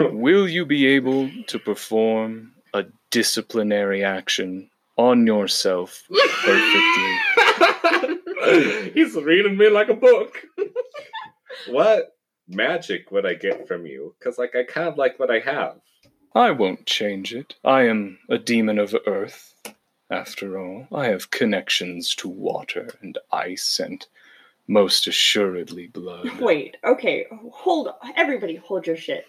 [0.00, 6.02] Will you be able to perform a disciplinary action on yourself
[6.44, 7.20] perfectly?
[8.94, 10.34] He's reading me like a book.
[11.68, 12.14] what
[12.48, 14.14] magic would I get from you?
[14.18, 15.80] Because like I kind of like what I have.
[16.34, 17.54] I won't change it.
[17.64, 19.54] I am a demon of earth,
[20.10, 20.88] after all.
[20.92, 24.04] I have connections to water and ice and
[24.66, 26.40] most assuredly blood.
[26.40, 29.26] Wait, okay, hold everybody hold your shit.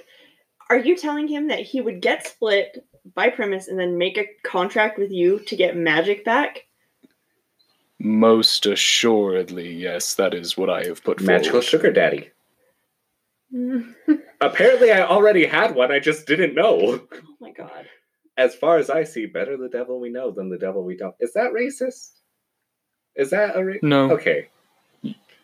[0.69, 4.27] Are you telling him that he would get split by Primus and then make a
[4.43, 6.65] contract with you to get magic back?
[7.99, 11.65] Most assuredly, yes, that is what I have put Magical forward.
[11.65, 12.31] sugar daddy.
[14.41, 15.91] Apparently, I already had one.
[15.91, 16.99] I just didn't know.
[17.13, 17.87] Oh my god.
[18.37, 21.15] As far as I see, better the devil we know than the devil we don't.
[21.21, 22.09] Is that racist?
[23.15, 24.49] Is that a ra- No, okay?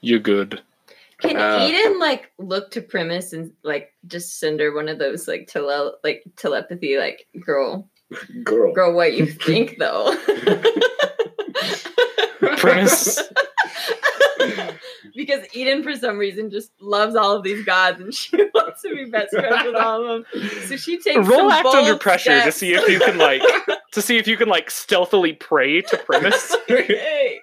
[0.01, 0.62] you're good.
[1.20, 5.28] Can Uh, Eden like look to Primus and like just send her one of those
[5.28, 7.88] like tele like telepathy like girl
[8.43, 8.74] Girl.
[8.74, 10.14] girl what you think though?
[12.57, 13.20] Primus.
[15.16, 18.95] Because Eden for some reason just loves all of these gods and she wants to
[18.95, 20.49] be best friends with all of them.
[20.68, 23.41] So she takes Roll some act under bold pressure to see if you can like
[23.93, 26.56] to see if you can like stealthily pray to Primus.
[26.68, 27.39] hey,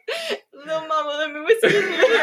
[0.54, 2.14] little mama, let me whisper in your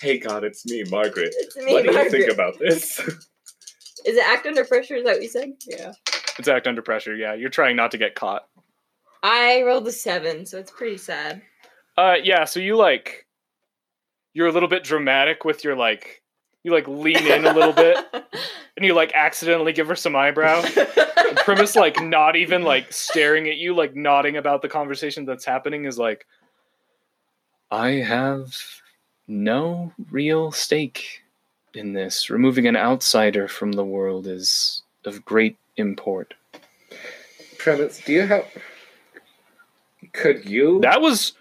[0.00, 1.34] hey God, it's me, Margaret.
[1.38, 2.98] It's me, what do you think about this?
[4.04, 4.96] Is it act under pressure?
[4.96, 5.52] Is that what you said?
[5.66, 5.92] Yeah.
[6.38, 7.14] It's act under pressure.
[7.14, 8.48] Yeah, you're trying not to get caught.
[9.22, 11.42] I rolled a seven, so it's pretty sad.
[11.96, 12.44] Uh, yeah.
[12.44, 13.26] So you like,
[14.34, 16.22] you're a little bit dramatic with your like,
[16.64, 17.98] you like lean in a little bit,
[18.76, 20.62] and you like accidentally give her some eyebrow.
[21.16, 25.44] And Primus like not even like staring at you, like nodding about the conversation that's
[25.44, 26.26] happening is like,
[27.70, 28.54] I have
[29.26, 31.22] no real stake
[31.74, 32.30] in this.
[32.30, 36.34] Removing an outsider from the world is of great import.
[37.58, 38.46] Primus, do you have.
[40.12, 40.80] Could you.
[40.80, 41.32] That was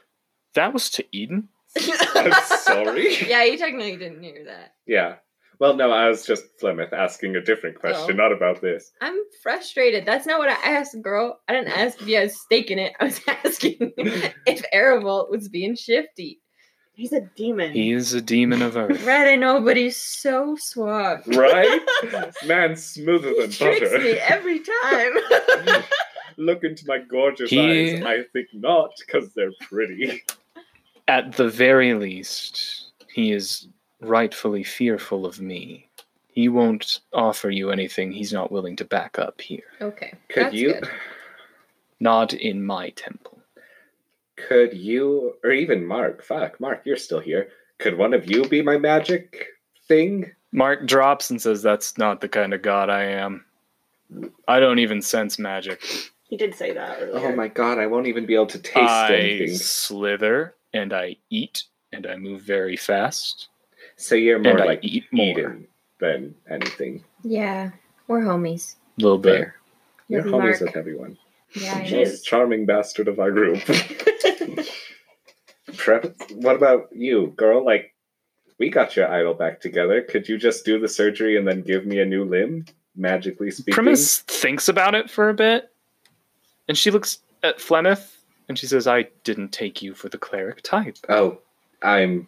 [0.56, 1.49] that was to Eden.
[2.16, 3.16] I'm sorry.
[3.28, 4.74] yeah, you technically didn't hear that.
[4.86, 5.16] Yeah.
[5.60, 7.82] Well, no, I was just Flemeth asking a different oh.
[7.82, 8.24] question, Oh.
[8.24, 8.91] not about this.
[8.99, 10.06] I'm frustrated.
[10.06, 11.39] That's not what I asked, girl.
[11.47, 12.93] I didn't ask if you had a stake in it.
[12.99, 16.39] I was asking if Aravolt was being shifty.
[16.93, 17.72] He's a demon.
[17.74, 19.06] He is a demon of earth.
[19.06, 21.26] Right, I know, but he's so suave.
[21.28, 21.80] Right?
[22.45, 23.99] Man, smoother He than tricks butter.
[24.04, 25.84] me every time.
[26.38, 28.04] Look into my gorgeous He- eyes.
[28.04, 30.22] I think not, because they're pretty.
[31.12, 33.68] At the very least, he is
[33.99, 35.89] rightfully fearful of me.
[36.30, 39.66] He won't offer you anything he's not willing to back up here.
[39.82, 40.14] okay.
[40.30, 40.89] Could that's you good.
[41.99, 43.39] Not in my temple.
[44.38, 47.49] could you or even Mark, fuck, Mark, you're still here.
[47.78, 49.47] Could one of you be my magic
[49.89, 50.32] thing?
[50.53, 53.43] Mark drops and says, That's not the kind of god I am.
[54.47, 55.84] I don't even sense magic.
[56.24, 57.34] He did say that earlier.
[57.34, 59.57] Oh my god, I won't even be able to taste I anything.
[59.57, 61.63] slither and I eat
[61.93, 63.49] and I move very fast
[63.97, 65.26] So you're more and I like eat more.
[65.26, 65.67] Eden
[65.99, 67.03] than anything.
[67.24, 67.72] Yeah,
[68.07, 68.76] we're homies.
[68.97, 69.38] A little bit.
[69.38, 69.55] Fair.
[70.07, 70.61] You're Love homies Mark.
[70.61, 71.17] with everyone.
[71.55, 72.09] Yeah, I is.
[72.09, 73.59] Most charming bastard of our group.
[75.78, 77.63] Prep, what about you, girl?
[77.63, 77.93] Like,
[78.57, 80.01] we got your idol back together.
[80.01, 82.65] Could you just do the surgery and then give me a new limb?
[82.95, 83.74] Magically speaking.
[83.74, 85.72] Primus thinks about it for a bit,
[86.67, 88.11] and she looks at Flemeth
[88.52, 90.97] and she says, I didn't take you for the cleric type.
[91.08, 91.39] Oh,
[91.82, 92.28] I'm.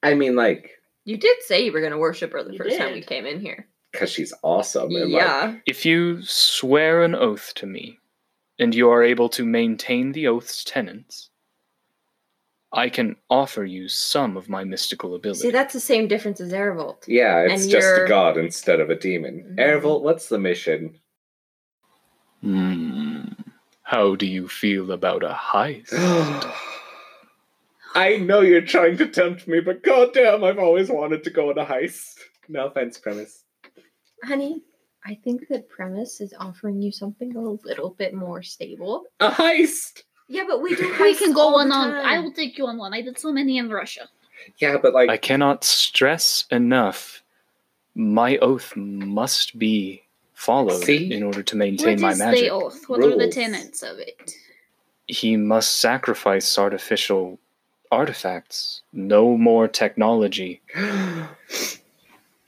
[0.00, 2.78] I mean, like, You did say you were going to worship her the You first
[2.78, 2.94] time did.
[2.94, 3.66] we came in here.
[3.90, 4.94] because she's awesome.
[4.94, 5.56] And, like, Yeah.
[5.66, 7.98] If you swear an oath to me,
[8.60, 11.30] and you are able to maintain the oath's tenets,
[12.72, 15.40] I can offer you some of my mystical ability.
[15.40, 17.02] See, that's the same difference as Aravolt.
[17.08, 19.56] yeah, it's And just a you're- god instead of a demon.
[19.58, 19.64] Mhm.
[19.82, 20.94] Ervolt, what's the mission?
[22.42, 23.09] Hmm.
[23.90, 25.92] How do you feel about a heist?
[27.96, 31.58] I know you're trying to tempt me, but goddamn, I've always wanted to go on
[31.58, 32.14] a heist.
[32.48, 33.42] No offense, Primus.
[34.22, 34.62] Honey,
[35.04, 39.06] I think that Primus is offering you something a little bit more stable.
[39.18, 40.04] A heist.
[40.28, 42.78] Yeah, but we do We can go all on the I will take you on
[42.78, 42.94] one.
[42.94, 44.08] I did so many in Russia.
[44.58, 47.24] Yeah, but like, I cannot stress enough.
[47.96, 50.04] My oath must be
[50.40, 51.12] followed See?
[51.12, 52.40] in order to maintain What my is magic.
[52.44, 52.88] the oath?
[52.88, 54.32] What are the tenets of it?
[55.06, 57.38] he must sacrifice artificial
[57.90, 58.82] artifacts.
[58.92, 60.60] No more technology.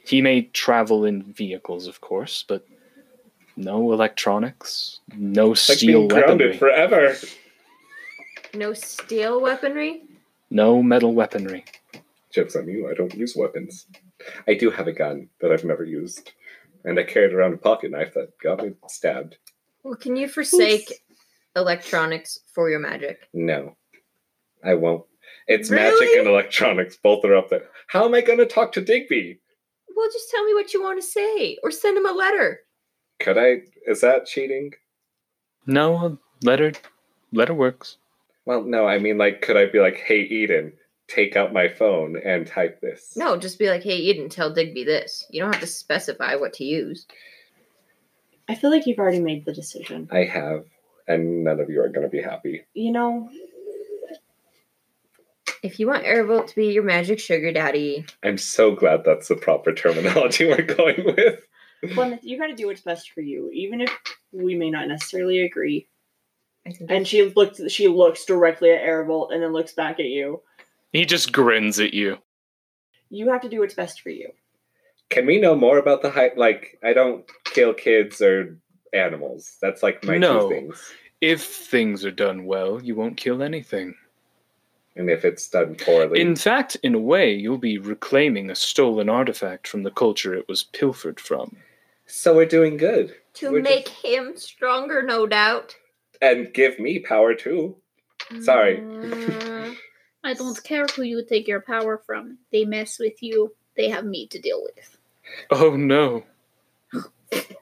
[0.05, 2.67] He may travel in vehicles, of course, but
[3.57, 7.15] no electronics, no like steel being grounded weaponry, forever.
[8.53, 10.03] No steel weaponry?
[10.51, 11.65] no metal weaponry.
[12.31, 13.87] Jokes on you, I don't use weapons.
[14.49, 16.33] I do have a gun that I've never used.
[16.85, 19.37] And I carried around a pocket knife that got me stabbed.
[19.85, 20.93] Well, can you forsake
[21.57, 23.29] electronics for your magic?
[23.33, 23.77] No,
[24.65, 25.05] I won't.
[25.47, 25.85] It's Really?
[26.01, 26.97] magic and electronics.
[27.03, 27.69] Both are up there.
[27.89, 29.41] How am I going to talk to Digby?
[29.95, 32.61] Well, just tell me what you want to say, or send him a letter.
[33.21, 33.63] Could I?
[33.87, 34.73] Is that cheating?
[35.67, 36.73] No, letter,
[37.33, 37.99] letter works.
[38.47, 40.73] Well, no, I mean, like, could I be like, hey, Eden,
[41.13, 43.17] take out my phone and type this?
[43.17, 46.55] No, just be like, "Hey, Eden, tell Digby this." You don't have to specify what
[46.55, 47.07] to use.
[48.49, 50.09] I feel like you've already made the decision.
[50.11, 50.65] I have,
[51.07, 52.65] and none of you are going to be happy.
[52.75, 53.31] You know,
[55.63, 59.37] If you want Airvolt to be your magic sugar daddy, I'm so glad that's the
[59.37, 61.41] proper terminology we're going with.
[61.85, 63.91] Flemeth, you got to do what's best for you, even if
[64.33, 65.89] we may not necessarily agree.
[66.67, 66.91] I think.
[66.91, 70.43] And she looks, she looks directly at Airvolt and then looks back at you.
[70.93, 72.19] He just grins at you.
[73.11, 74.31] You have to do what's best for you.
[75.11, 76.37] Can we know more about the hype?
[76.37, 78.57] Like, I don't kill kids or
[78.93, 79.57] animals.
[79.61, 80.49] That's like my No.
[80.49, 80.93] two things.
[81.21, 83.95] If things are done well, you won't kill anything.
[84.97, 89.09] And if it's done poorly, In fact, in a way, you'll be reclaiming a stolen
[89.09, 91.57] artifact from the culture it was pilfered from.
[92.07, 93.15] so we're doing good.
[93.35, 95.75] to We're make just- him stronger, no doubt.
[96.21, 97.77] and give me power too.
[98.43, 98.77] Sorry.
[98.77, 99.77] Mm.
[100.25, 102.39] I don't care who you take your power from.
[102.53, 103.55] They mess with you.
[103.77, 104.99] They have me to deal with.
[105.51, 106.25] Oh no.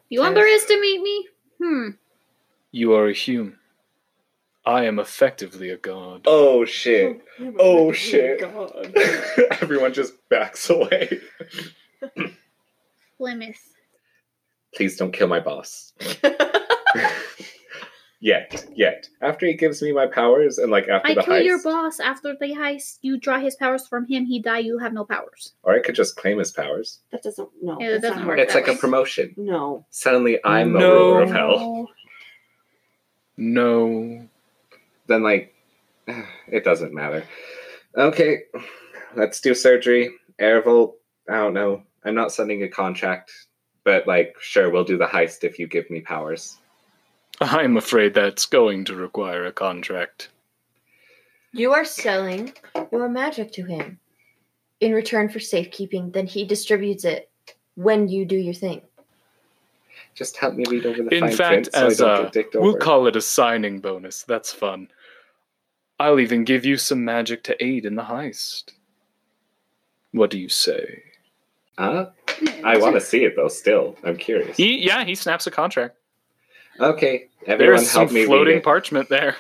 [0.09, 1.29] You underestimate me?
[1.63, 1.89] Hmm.
[2.73, 3.57] You are a human.
[4.67, 6.23] I am effectively a god.
[6.27, 7.21] Oh shit.
[7.59, 8.41] Oh, shit.
[8.41, 8.95] God.
[9.63, 11.21] Everyone just backs away.
[13.19, 13.57] Flemeth.
[14.75, 15.93] Please don't kill my boss.
[18.21, 19.09] yet, yet.
[19.21, 21.45] After he gives me my powers and like after I the kill heist.
[21.45, 22.99] your boss after the heist.
[23.03, 24.27] You draw his powers from him.
[24.27, 24.59] He die.
[24.59, 25.55] You have no powers.
[25.63, 27.01] Or I could just claim his powers.
[27.11, 27.49] That doesn't.
[27.63, 29.35] No, Yeah, that's that not doesn't work It's like a promotion.
[29.37, 29.87] No.
[29.91, 31.89] Suddenly I'm the ruler of hell.
[33.37, 34.29] No.
[35.07, 35.55] Then like
[36.49, 37.25] it doesn't matter.
[37.97, 38.43] Okay,
[39.17, 40.11] let's do surgery.
[40.41, 40.95] Aravolt,
[41.29, 41.83] I don't know.
[42.05, 43.33] I'm not sending a contract,
[43.85, 46.59] but like sure we'll do the heist if you give me powers.
[47.41, 50.29] I'm afraid that's going to require a contract.
[51.53, 52.53] You are selling
[52.93, 53.99] your magic to him
[54.81, 56.11] in return for safekeeping.
[56.13, 57.31] Then he distributes it
[57.75, 58.83] when you do your thing.
[60.15, 62.23] Just help me read over the In fine fact, print so I as don't a,
[62.25, 62.79] get dicked we'll over.
[62.79, 64.23] call it a signing bonus.
[64.25, 64.89] That's fun.
[65.99, 68.73] I'll even give you some magic to aid in the heist.
[70.13, 71.03] What do you say?
[71.79, 72.11] Huh?
[72.65, 73.49] I want to see it though.
[73.49, 74.57] Still, I'm curious.
[74.57, 75.97] He, yeah, he snaps a contract.
[76.81, 78.65] Okay, everyone, There's some help me read floating it.
[78.65, 79.37] parchment there.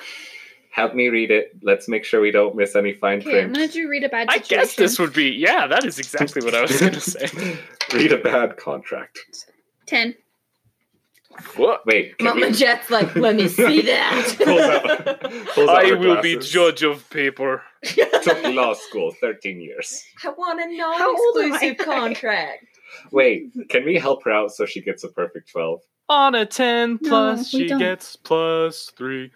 [0.72, 1.53] help me read it.
[1.62, 3.55] Let's make sure we don't miss any fine Okay, I'm print.
[3.55, 4.59] gonna do read a bad I situation.
[4.66, 5.30] guess this would be.
[5.30, 7.59] Yeah, that is exactly what I was going to say.
[7.95, 9.18] read a bad contract.
[9.86, 10.14] ten.
[11.57, 11.86] What?
[11.86, 14.34] Wait, can Mama we- Jet's like, let me see that.
[14.36, 15.20] Pulls out-
[15.55, 16.51] pulls out I her will be glasses.
[16.51, 17.62] judge of paper.
[18.22, 20.05] Took law school, 13 years.
[20.22, 21.49] I want a How old am I?
[21.57, 22.66] non-exclusive contract.
[23.11, 25.80] Wait, can we help her out so she gets a perfect 12?
[26.11, 27.79] On a 10 No, plus, we she don't.
[27.79, 29.31] gets plus 3.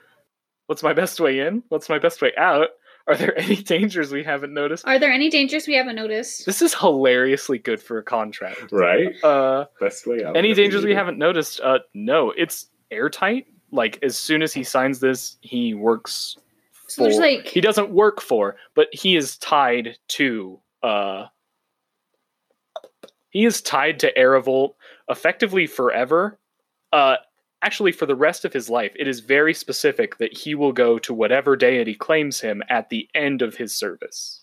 [0.67, 1.63] What's my best way in?
[1.69, 2.69] What's my best way out?
[3.07, 4.87] Are there any dangers we haven't noticed?
[4.87, 6.45] Are there any dangers we haven't noticed?
[6.47, 8.73] This is hilariously good for a contract.
[8.73, 9.15] Right?
[9.23, 10.37] Uh, Best way out.
[10.37, 11.61] any dangers we haven't noticed?
[11.61, 13.47] Uh, no, it's airtight.
[13.71, 16.37] Like as soon as he signs this, he works.
[16.89, 20.59] So there's for- like he doesn't work for, but he is tied to.
[20.83, 21.27] uh
[23.31, 24.75] He is tied to Aravolt
[25.09, 26.39] effectively forever.
[26.95, 27.17] Uh,
[27.63, 30.99] actually, for the rest of his life, it is very specific that he will go
[31.01, 34.43] to whatever deity claims him at the end of his service.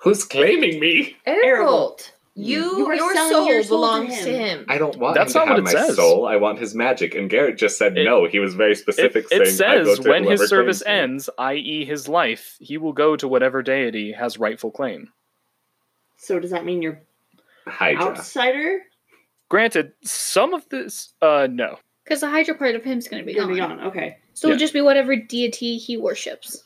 [0.00, 1.16] Who's claiming me?
[1.26, 2.12] Aravolt.
[2.34, 4.24] You, You your selling soul your soul to belongs him.
[4.26, 4.64] to him.
[4.68, 5.96] I don't want That's him to not have what my it says.
[5.96, 6.26] soul.
[6.26, 7.14] I want his magic.
[7.14, 8.26] And Garrett just said It- no.
[8.26, 11.30] He was very It, specific it saying I go says to when his service ends,
[11.38, 15.12] i.e., his life, he will go to whatever deity has rightful claim.
[16.18, 17.00] So does that mean you're
[17.66, 18.02] Hydra.
[18.02, 18.82] outsider?
[19.48, 21.78] Granted, some of this, uh, no.
[22.04, 23.56] because the Hydra part of him's gonna be You're gone.
[23.56, 23.86] gonna be gone.
[23.88, 24.16] Okay.
[24.34, 24.54] So Yeah.
[24.54, 26.64] it'll just be whatever deity he worships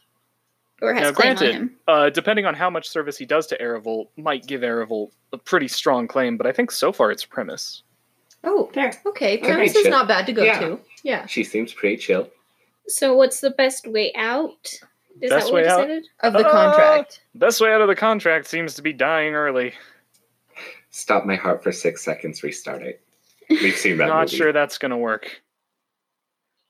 [0.82, 1.76] or has Now, claim on granted, him.
[1.88, 5.68] uh, depending on how much service he does to Aravolt, might give Aravolt a pretty
[5.68, 7.82] strong claim, but I think so far it's Primus.
[8.44, 8.88] Oh, Fair.
[9.06, 9.34] okay.
[9.34, 9.90] Okay, Primus is chill.
[9.90, 10.58] not bad to go Yeah.
[10.60, 10.80] to.
[11.02, 11.26] Yeah.
[11.26, 12.30] She seems pretty chill.
[12.86, 14.72] So what's the best way out?
[15.20, 15.76] Is Best that what way we out?
[15.86, 16.08] decided?
[16.20, 17.20] Of the Uh, contract.
[17.34, 19.74] Best way out of the contract seems to be dying early.
[20.90, 23.02] Stop my heart for six seconds, restart it.
[23.48, 24.36] We've seen that Not movie.
[24.36, 25.42] sure that's gonna work.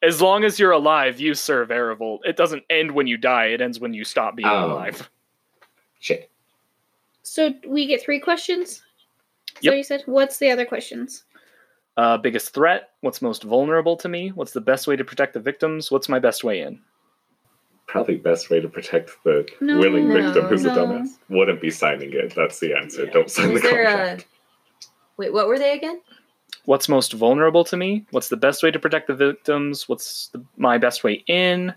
[0.02, 2.20] As long as you're alive, you serve Aravolt.
[2.24, 4.66] It doesn't end when you die, it ends when you stop being Oh.
[4.72, 5.10] alive.
[6.00, 6.30] Shit.
[7.22, 8.82] So we get three questions.
[9.60, 9.72] Yep.
[9.72, 11.24] So you said, what's the other questions?
[11.98, 12.90] Uh, biggest threat?
[13.02, 14.30] What's most vulnerable to me?
[14.30, 15.90] What's the best way to protect the victims?
[15.90, 16.80] What's my best way in?
[17.90, 20.72] Probably best way to protect the No, willing No, victim who's no.
[20.72, 21.08] a dumbass.
[21.28, 22.32] Wouldn't be signing it.
[22.36, 23.04] That's the answer.
[23.04, 23.10] Yeah.
[23.12, 23.86] Don't sign Was the there a.
[23.86, 24.26] contract.
[25.16, 26.00] Wait, what were they again?
[26.66, 28.06] What's most vulnerable to me?
[28.12, 29.88] What's the best way to protect the victims?
[29.88, 31.74] What's the, my best way in?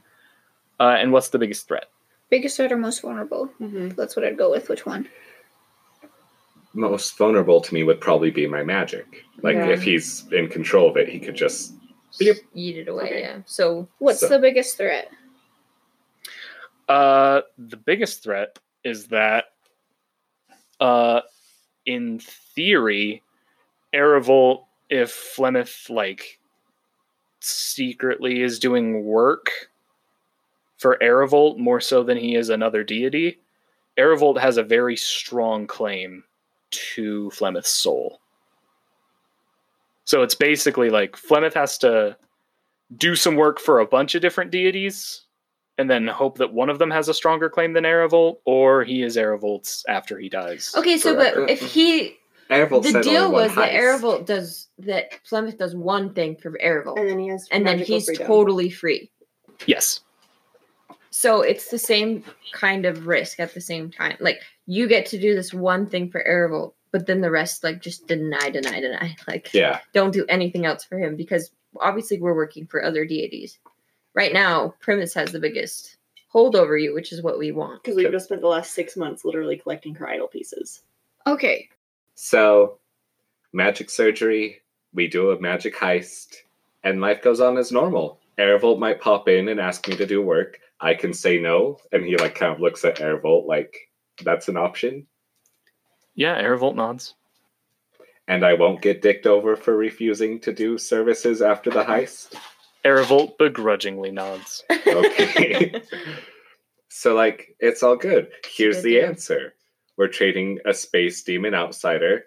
[0.79, 1.85] Uh, and what's the biggest threat?
[2.29, 3.49] Biggest threat or most vulnerable?
[3.59, 3.89] Mm-hmm.
[3.89, 4.69] That's what I'd go with.
[4.69, 5.09] Which one?
[6.75, 9.23] Most vulnerable to me would probably be my magic.
[9.41, 9.69] Like Yeah.
[9.69, 11.73] if he's in control of it, he could just
[12.19, 13.19] Eat it away, Okay.
[13.21, 13.37] yeah.
[13.47, 15.09] So, What's So- the biggest threat?
[16.89, 19.45] Uh, the biggest threat is that,
[20.79, 21.21] uh,
[21.85, 23.21] in theory,
[23.93, 26.39] Aravolt, if Flemeth like
[27.39, 29.49] secretly is doing work
[30.77, 33.39] for Aravolt more so than he is another deity,
[33.97, 36.23] Aravolt has a very strong claim
[36.71, 38.19] to Flemeth's soul.
[40.05, 42.17] So it's basically like Flemeth has to
[42.97, 45.21] do some work for a bunch of different deities
[45.77, 49.01] and then hope that one of them has a stronger claim than Aravolt, or he
[49.03, 50.73] is Aravolt's after he dies.
[50.77, 51.41] okay, so, forever.
[51.41, 52.17] but if he.
[52.49, 53.79] Aravolt the deal only one was that heist.
[54.01, 54.67] Aravolt does.
[54.79, 56.99] That Flemeth does one thing for Aravolt.
[56.99, 58.27] And then he has and then he's freedom.
[58.27, 59.09] totally free.
[59.65, 60.01] yes,
[61.09, 64.17] So it's the same kind of risk at the same time.
[64.19, 67.81] Like you get to do this one thing for Aravolt, but then the rest like
[67.81, 69.15] just deny, deny, deny.
[69.27, 69.79] Like Yeah.
[69.93, 71.49] don't do anything else for him because
[71.79, 73.57] obviously we're working for other deities.
[74.15, 75.97] Right now, Primus has the biggest
[76.29, 77.83] hold over you, which is what we want.
[77.83, 80.81] Because we've just spent the last six months literally collecting her idol pieces.
[81.27, 81.69] Okay.
[82.15, 82.77] So,
[83.53, 84.61] magic surgery,
[84.93, 86.35] we do a magic heist,
[86.83, 88.19] and life goes on as normal.
[88.37, 90.59] Aravolt might pop in and ask me to do work.
[90.79, 93.75] I can say no, and he like kind of looks at Aravolt like
[94.23, 95.07] that's an option,
[96.15, 97.15] Yeah, Aravolt nods.
[98.27, 102.35] and I won't get dicked over for refusing to do services after the heist.
[102.85, 104.63] Aravolt begrudgingly nods.
[104.69, 105.81] Okay.
[106.89, 108.29] so like it's all good.
[108.49, 109.05] Here's good the deal.
[109.05, 109.53] answer.
[109.97, 112.25] We're trading a space demon outsider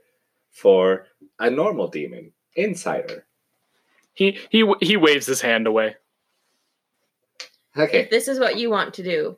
[0.52, 1.06] for
[1.38, 3.26] a normal demon insider.
[4.14, 5.96] He he he waves his hand away.
[7.76, 8.00] Okay.
[8.00, 9.36] If this is what you want to do,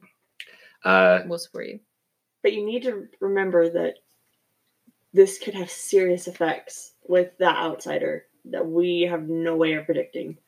[0.85, 1.81] Uh we'll support you.
[2.43, 3.95] But you need to remember that
[5.13, 10.39] this could have serious effects with that outsider that we have no way of predicting.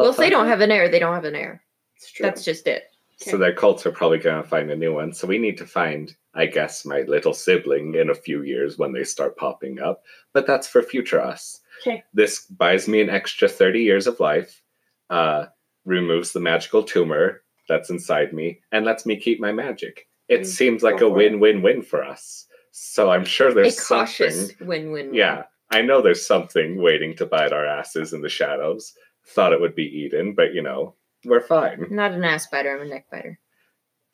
[0.00, 1.62] Well, if they don't have an heir, they don't have an heir.
[1.96, 2.24] It's true.
[2.24, 2.84] That's just it.
[3.18, 5.12] So their cults are probably going to find a new one.
[5.12, 8.92] So we need to find, I guess, my little sibling in a few years when
[8.92, 10.02] they start popping up.
[10.32, 11.60] But that's for future us.
[11.82, 12.02] Okay.
[12.14, 14.62] This buys me an extra 30 years of life,
[15.10, 15.46] uh,
[15.84, 20.08] removes the magical tumor that's inside me, and lets me keep my magic.
[20.28, 22.46] It Mm, seems like a win win win for us.
[22.72, 24.66] So I'm sure there's a cautious something.
[24.66, 25.12] win-win.
[25.12, 28.94] Yeah, I know there's something waiting to bite our asses in the shadows.
[29.26, 30.94] Thought it would be Eden, but you know,
[31.24, 31.86] we're fine.
[31.90, 32.74] Not an ass biter.
[32.74, 33.38] I'm a neck biter.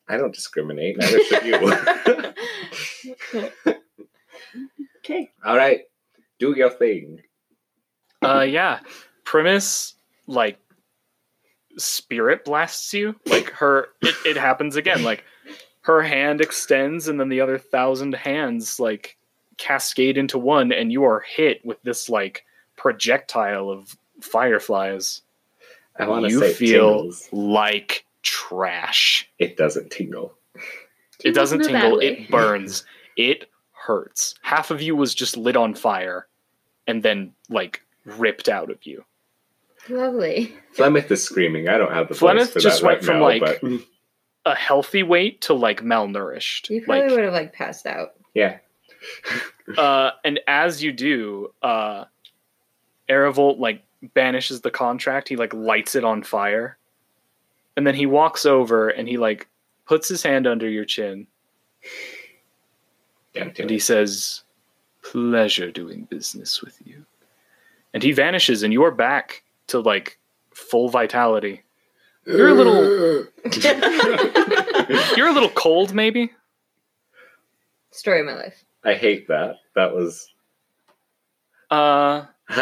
[0.07, 0.97] I don't discriminate.
[0.97, 1.55] Neither should you.
[4.97, 5.31] okay.
[5.43, 5.81] All right,
[6.39, 7.21] do your thing.
[8.21, 8.79] Uh yeah.
[9.23, 9.95] Primus
[10.27, 10.59] like
[11.77, 13.15] spirit blasts you.
[13.25, 15.03] Like her it, it happens again.
[15.03, 15.23] Like
[15.81, 19.17] her hand extends and then the other thousand hands like
[19.57, 22.45] cascade into one and you are hit with this like
[22.75, 25.21] projectile of fireflies.
[25.99, 27.29] I want to You say feel tingles.
[27.31, 29.29] like trash.
[29.39, 30.33] It doesn't tingle.
[31.23, 32.85] It doesn't in a bad tingle, it burns.
[33.15, 34.35] It hurts.
[34.43, 36.27] Half of you was just lit on fire
[36.85, 39.03] and then like ripped out of you.
[39.89, 40.53] Lovely.
[40.75, 41.67] Flemeth is screaming.
[41.69, 43.71] I don't have the Flemeth voice for just that went right from, now, like- but
[44.45, 46.69] A healthy weight to like malnourished.
[46.69, 48.13] You probably Like would have like passed out.
[48.33, 48.57] yeah,
[49.77, 52.05] uh and as you do, uh
[53.09, 56.77] Aravolt like banishes the contract, he like lights it on fire.
[57.75, 59.47] And then he walks over and he like
[59.85, 61.27] puts his hand under your chin
[63.37, 63.73] don't and it.
[63.73, 64.43] he says,
[65.03, 67.05] Pleasure doing business with you.
[67.93, 70.19] And he vanishes and you are back to like
[70.53, 71.63] full vitality.
[72.25, 73.25] You're a little
[75.15, 76.31] you're a little cold maybe.
[77.91, 78.65] Story of my life.
[78.83, 79.59] I hate that.
[79.75, 80.29] That was.
[81.71, 82.25] Uh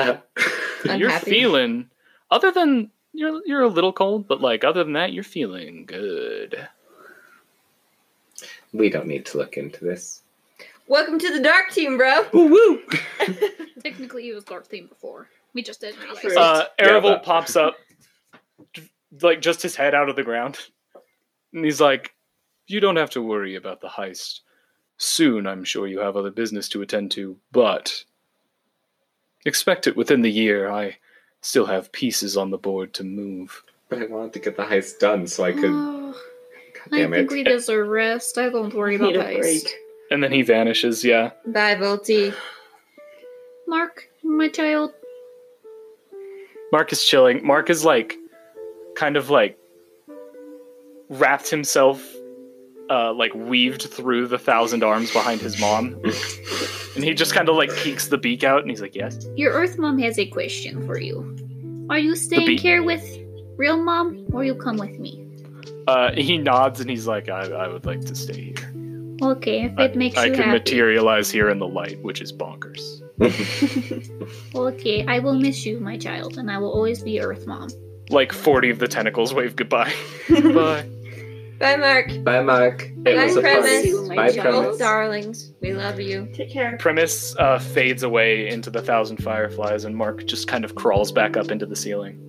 [0.89, 1.31] I you're Unhappy.
[1.31, 1.89] feeling
[2.31, 6.67] other than you're you're a little cold, but like other than that, you're feeling good.
[8.73, 10.21] we don't need to look into this.
[10.87, 12.25] Welcome to the dark team, bro.
[12.33, 12.81] Woo woo!
[13.83, 15.27] Technically, it was Dark team before.
[15.53, 16.19] We just didn't realize.
[16.21, 16.31] True.
[16.31, 16.37] it.
[16.37, 17.75] Uh Yeah, pops up
[19.21, 20.59] like just his head out of the ground.
[21.53, 22.13] And he's like,
[22.67, 24.41] You don't have to worry about the heist.
[24.97, 28.03] Soon I'm sure you have other business to attend to, but
[29.45, 30.69] expect it within the year.
[30.71, 30.97] I
[31.41, 33.63] still have pieces on the board to move.
[33.89, 35.71] But I wanted to get the heist done so I could.
[35.71, 36.11] Oh,
[36.73, 37.33] God I damn think it!
[37.33, 38.37] we deserve rest.
[38.37, 39.39] I don't worry about Need a heist.
[39.39, 39.75] break.
[40.11, 41.31] And then he vanishes, yeah.
[41.47, 42.33] Bye, Volty.
[43.67, 44.93] Mark, my child.
[46.71, 47.45] Mark is chilling.
[47.45, 48.15] Mark is like,
[48.95, 49.57] kind of like,
[51.09, 52.14] wrapped himself,
[52.89, 55.99] uh, like weaved through the thousand arms behind his mom,
[56.95, 59.53] and he just kind of like peeks the beak out, and he's like, "Yes." Your
[59.53, 61.35] Earth Mom has a question for you.
[61.89, 63.03] Are you staying here with
[63.57, 65.21] real mom, or you come with me?
[65.87, 68.73] Uh, he nods and he's like, "I, I would like to stay here.
[69.21, 70.59] Okay, if I, it makes I you can happy.
[70.59, 73.01] materialize here in the light, which is bonkers."
[74.55, 77.69] Okay, I will miss you, my child, and I will always be Earth Mom.
[78.09, 79.93] Like forty of the tentacles wave goodbye.
[80.29, 80.89] Bye.
[81.59, 82.23] Bye, Mark.
[82.23, 82.83] Bye, Mark.
[82.83, 83.71] It Bye, was a Primus.
[83.71, 83.87] party.
[83.87, 84.45] You, my Bye, child.
[84.53, 84.77] Both Primus.
[84.77, 85.51] darlings.
[85.61, 86.27] We love you.
[86.33, 86.77] Take care.
[86.77, 91.37] Primus uh, fades away into the thousand fireflies, and Mark just kind of crawls back
[91.37, 92.19] up into the ceiling.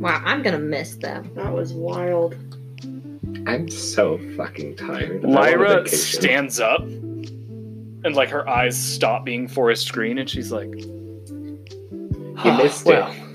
[0.00, 1.30] Wow, I'm gonna miss them.
[1.34, 2.36] That was wild.
[3.46, 5.24] I'm so fucking tired.
[5.24, 10.28] I want a Lyra stands up and like her eyes stop being forest green and
[10.30, 13.27] she's like You missed well, it.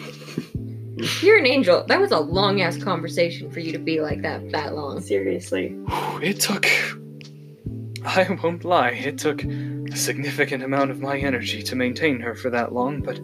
[1.21, 1.83] You're an angel.
[1.87, 5.01] That was a long ass conversation for you to be like that that long.
[5.01, 5.75] Seriously.
[6.21, 6.67] It took.
[8.05, 12.49] I won't lie, it took a significant amount of my energy to maintain her for
[12.49, 13.19] that long, but.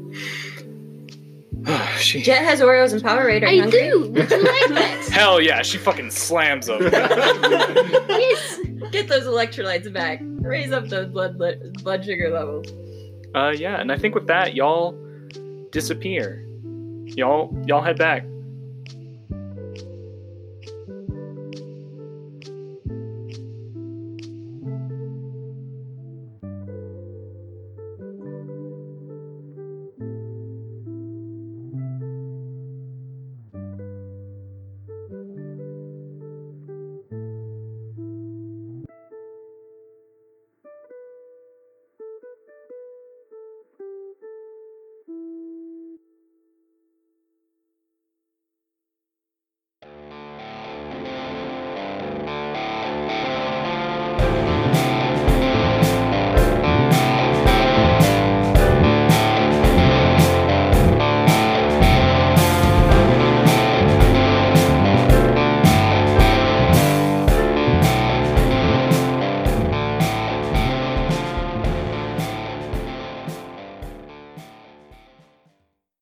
[1.99, 2.21] she.
[2.21, 3.43] Jet has Oreos and Powerade.
[3.43, 3.89] Are you I hungry?
[3.89, 4.09] do.
[4.11, 5.09] Would you like that?
[5.11, 6.81] Hell yeah, she fucking slams them.
[6.81, 8.59] yes.
[8.91, 10.21] Get those electrolytes back.
[10.23, 12.67] Raise up those blood blood sugar levels.
[13.35, 14.97] uh, yeah, and I think with that, y'all
[15.71, 16.45] disappear.
[17.15, 18.25] Y'all, y'all head back.